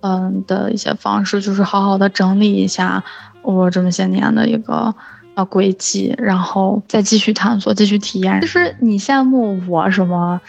[0.00, 3.02] 嗯的一些方式，就是好好的整理一下
[3.42, 4.94] 我这么些年的一个
[5.34, 8.40] 呃轨迹，然后再继续探索，继续体验。
[8.40, 10.40] 其实你羡慕我什么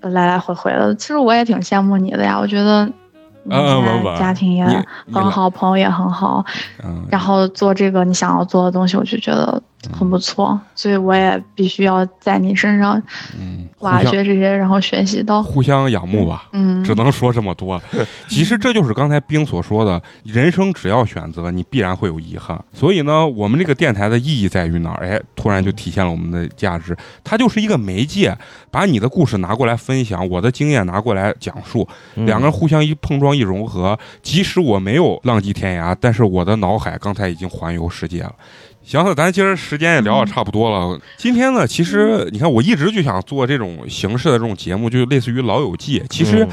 [0.00, 2.38] 呃来来回回的，其实我也挺羡慕你的呀。
[2.38, 2.90] 我觉得
[3.50, 4.64] 嗯家庭也
[5.12, 6.44] 很好，朋友也很好，
[6.84, 9.62] 嗯，然后做这个你想要做的东西，我就觉得
[9.92, 13.00] 很不错，所以我也必须要在你身上
[13.38, 15.42] 嗯，挖掘这些，然后学习到。
[15.42, 16.48] 互相仰慕吧。
[16.52, 17.80] 嗯，只能说这么多。
[18.28, 22.62] 其实这就是刚才冰所说的，人生只要选择，你必然会有遗憾。
[22.72, 25.06] 所以呢，我们这个电台的意义在于哪儿？
[25.06, 26.96] 哎，突然就体现了我们的价值。
[27.22, 28.36] 它就是一个媒介，
[28.70, 33.96] 把你的故事拿过来分享，我的经验拿过来讲述，嗯两个人互相一碰撞一融合。
[34.22, 38.34] 即使我没有浪迹天涯，但是我的脑海刚才已经环游世界了。
[38.88, 40.98] 行了，咱今儿时间也聊的差不多了。
[41.18, 46.00] 今天呢，其实你看，我一直就想做这种形式的这种节目，就类似于《老友记》。
[46.08, 46.48] 其实嗯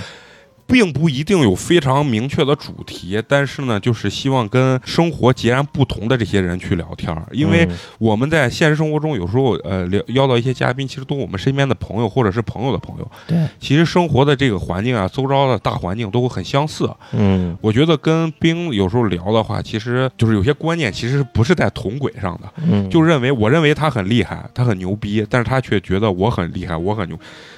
[0.68, 13.12] 并不一定有非常明确的主题，但是呢，就是希望跟生活截然不同的这些人去聊天儿，因为嗯我们在现实生活中有时候呃聊邀到一些嘉宾，其实都是我们身边的朋友或者是朋友的朋友。
[13.28, 16.90] 对，其实生活的这个环境啊，周遭的大环境都很相似。
[17.14, 27.18] 嗯我觉得跟冰有时候聊的话，其实就是有些观念其实不是在同轨上的，嗯，就认为我认为他很厉害，他很牛逼，但是他却觉得我很厉害，我很牛。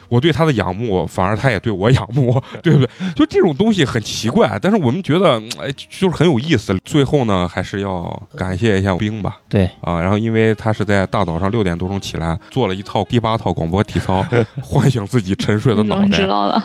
[0.10, 2.90] 我对他的仰慕，反而他也对我 仰慕，对不对？
[3.16, 6.76] 就这种东西很奇怪，但是我们觉得，嗯哎，就是很有意思。
[6.86, 14.26] 最后呢，还是要感谢一下冰吧，对，啊，然后因为他是在大早上六点多钟起来，做了一套第八套广播体操，
[14.62, 16.62] 唤醒自己沉睡的脑袋你知，道的？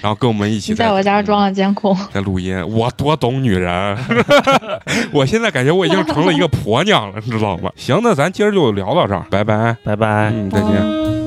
[0.00, 1.96] 然后跟我们一起你在我家装了监控。
[2.12, 3.96] 在录音，我多懂女人，
[5.12, 7.70] 我现在感觉我已经成了一个婆娘了，你知道吗？
[7.76, 10.30] 行，那咱今儿就聊到这儿，拜拜，拜拜。
[10.34, 10.70] 嗯，再见。
[10.76, 11.23] 嗯